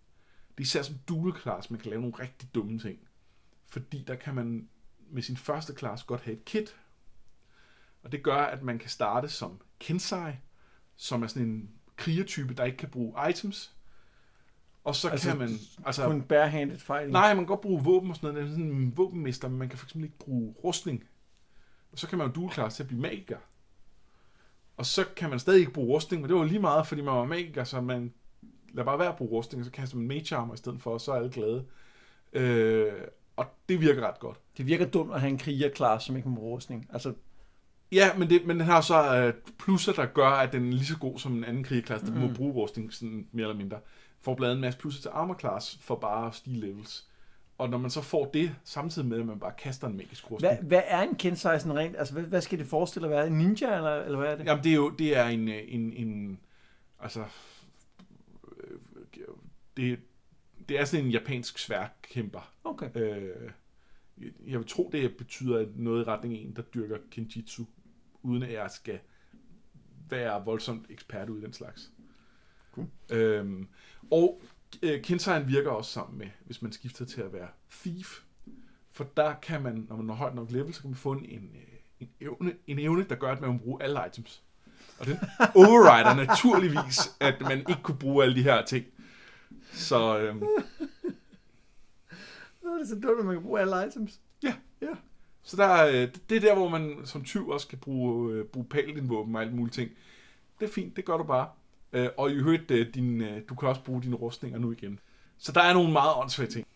[0.49, 2.99] det er især som dual class, man kan lave nogle rigtig dumme ting.
[3.69, 4.69] Fordi der kan man
[5.11, 6.77] med sin første class godt have et kit.
[8.03, 10.33] Og det gør, at man kan starte som Kensai,
[10.97, 13.77] som er sådan en krigertype, der ikke kan bruge items.
[14.85, 15.49] Og så Altså, kan man...
[15.87, 17.13] Altså, Kun barehanded fighting?
[17.13, 18.51] nej, man kan godt bruge våben og sådan noget.
[18.51, 21.05] Sådan en våbenmester, men man kan fx ikke bruge rustning.
[21.93, 23.37] Og så kan man jo dual class til at blive magiker.
[24.77, 27.15] Og så kan man stadig ikke bruge rustning, men det var lige meget, fordi man
[27.15, 28.13] var magiker, så man
[28.73, 30.91] lader bare være at bruge rustning, og så kaster man mage armor i stedet for,
[30.93, 31.65] og så er alle glade.
[32.33, 32.93] Øh,
[33.37, 34.41] og det virker ret godt.
[34.57, 36.87] Det virker dumt at have en krigerklasse, som ikke må rustning.
[36.93, 37.15] Altså,
[37.93, 40.87] Ja, men, det, men den har så øh, plusser, der gør, at den er lige
[40.87, 42.21] så god som en anden krigerklasse, der mm.
[42.21, 43.79] må bruge rustning, sådan mere eller mindre.
[44.21, 47.09] Får blandt en masse plusser til armor class, for bare stige levels.
[47.59, 50.55] Og når man så får det, samtidig med, at man bare kaster en magisk rustning.
[50.55, 51.97] hvad, hvad er en Kensai sådan rent?
[51.97, 53.27] Altså, hvad, hvad skal det forestille at være?
[53.27, 54.47] En ninja, eller, eller hvad er det?
[54.47, 56.41] Jamen, det er jo det er en, øh, en, en
[57.01, 57.25] altså,
[58.59, 58.79] øh,
[59.15, 59.27] det,
[59.77, 59.99] det
[60.69, 62.53] det er sådan en japansk sværkæmper.
[62.65, 62.91] Okay.
[62.95, 63.51] Øh,
[64.47, 67.65] jeg vil tro, det betyder noget i retning af en, der dyrker kenjutsu,
[68.23, 69.01] uden at jeg skal
[70.09, 71.91] være voldsomt ekspert ud i den slags.
[72.75, 72.87] Cool.
[73.11, 73.69] Øhm,
[74.11, 74.43] og
[74.83, 78.23] øh, Kensei virker også sammen med, hvis man skifter til at være thief.
[78.93, 81.25] For der kan man, når man når højt nok level, så kan man få en,
[81.25, 84.43] en, øh, en, evne, en evne, der gør, at man må bruge alle items.
[84.99, 85.19] Og den
[85.55, 88.87] overrider naturligvis, at man ikke kunne bruge alle de her ting.
[89.73, 90.39] Så øhm,
[92.63, 94.21] Nå, det er så dumt, at man kan bruge alle items.
[95.43, 98.45] Så der, er, øh, det er der, hvor man som tyv også kan bruge, øh,
[98.45, 99.91] bruge paladin-våben og alle mulige ting.
[100.61, 101.49] Det er fint, det gør du bare.
[101.93, 104.99] Øh, Og i øvrigt, øh, din, øh, du kan også bruge dine rustninger nu igen.
[105.39, 106.67] Så der er nogle meget åndssvage ting.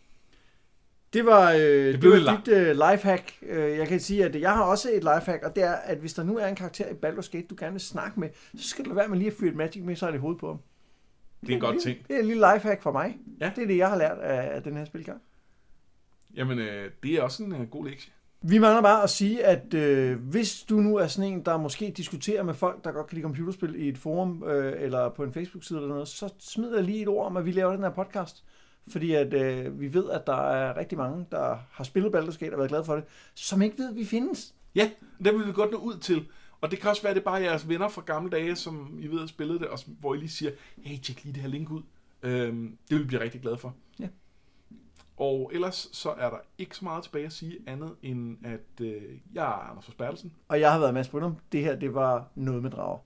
[1.13, 3.33] Det var, øh, det blev det var dit øh, lifehack.
[3.43, 6.15] Øh, jeg kan sige, at jeg har også et lifehack, og det er, at hvis
[6.15, 8.85] der nu er en karakter i Baldur's Gate, du gerne vil snakke med, så skal
[8.85, 10.59] du være med lige at fyre et magic missile i hovedet på ham.
[11.41, 12.09] Det er en godt ting.
[12.09, 13.19] Det er en lille lifehack for mig.
[13.41, 13.53] Ja.
[13.57, 15.23] Det er det, jeg har lært af, af den her spilgang.
[16.35, 18.13] Jamen, øh, det er også en øh, god lektie.
[18.43, 21.93] Vi mangler bare at sige, at øh, hvis du nu er sådan en, der måske
[21.97, 25.33] diskuterer med folk, der godt kan lide computerspil i et forum, øh, eller på en
[25.33, 27.91] Facebook-side eller noget, så smid jeg lige et ord om, at vi laver den her
[27.91, 28.45] podcast.
[28.89, 32.53] Fordi at øh, vi ved, at der er rigtig mange, der har spillet Baldur's Gate
[32.55, 34.55] og været glade for det, som ikke ved, at vi findes.
[34.75, 34.91] Ja,
[35.25, 36.25] det vil vi godt nå ud til.
[36.61, 38.99] Og det kan også være, at det er bare jeres venner fra gamle dage, som
[39.01, 40.51] I ved har spillet det, og som- hvor I lige siger,
[40.83, 41.83] hey, tjek lige det her link ud.
[42.23, 43.75] Øhm, det vil vi blive rigtig glade for.
[45.17, 49.03] Og ellers så er der ikke så meget tilbage at sige andet end, at øh,
[49.35, 50.33] jeg er Anders Forsbergelsen.
[50.49, 51.37] Og jeg har været Mads Brunum.
[51.53, 52.99] Det her, det var Noget med Drager.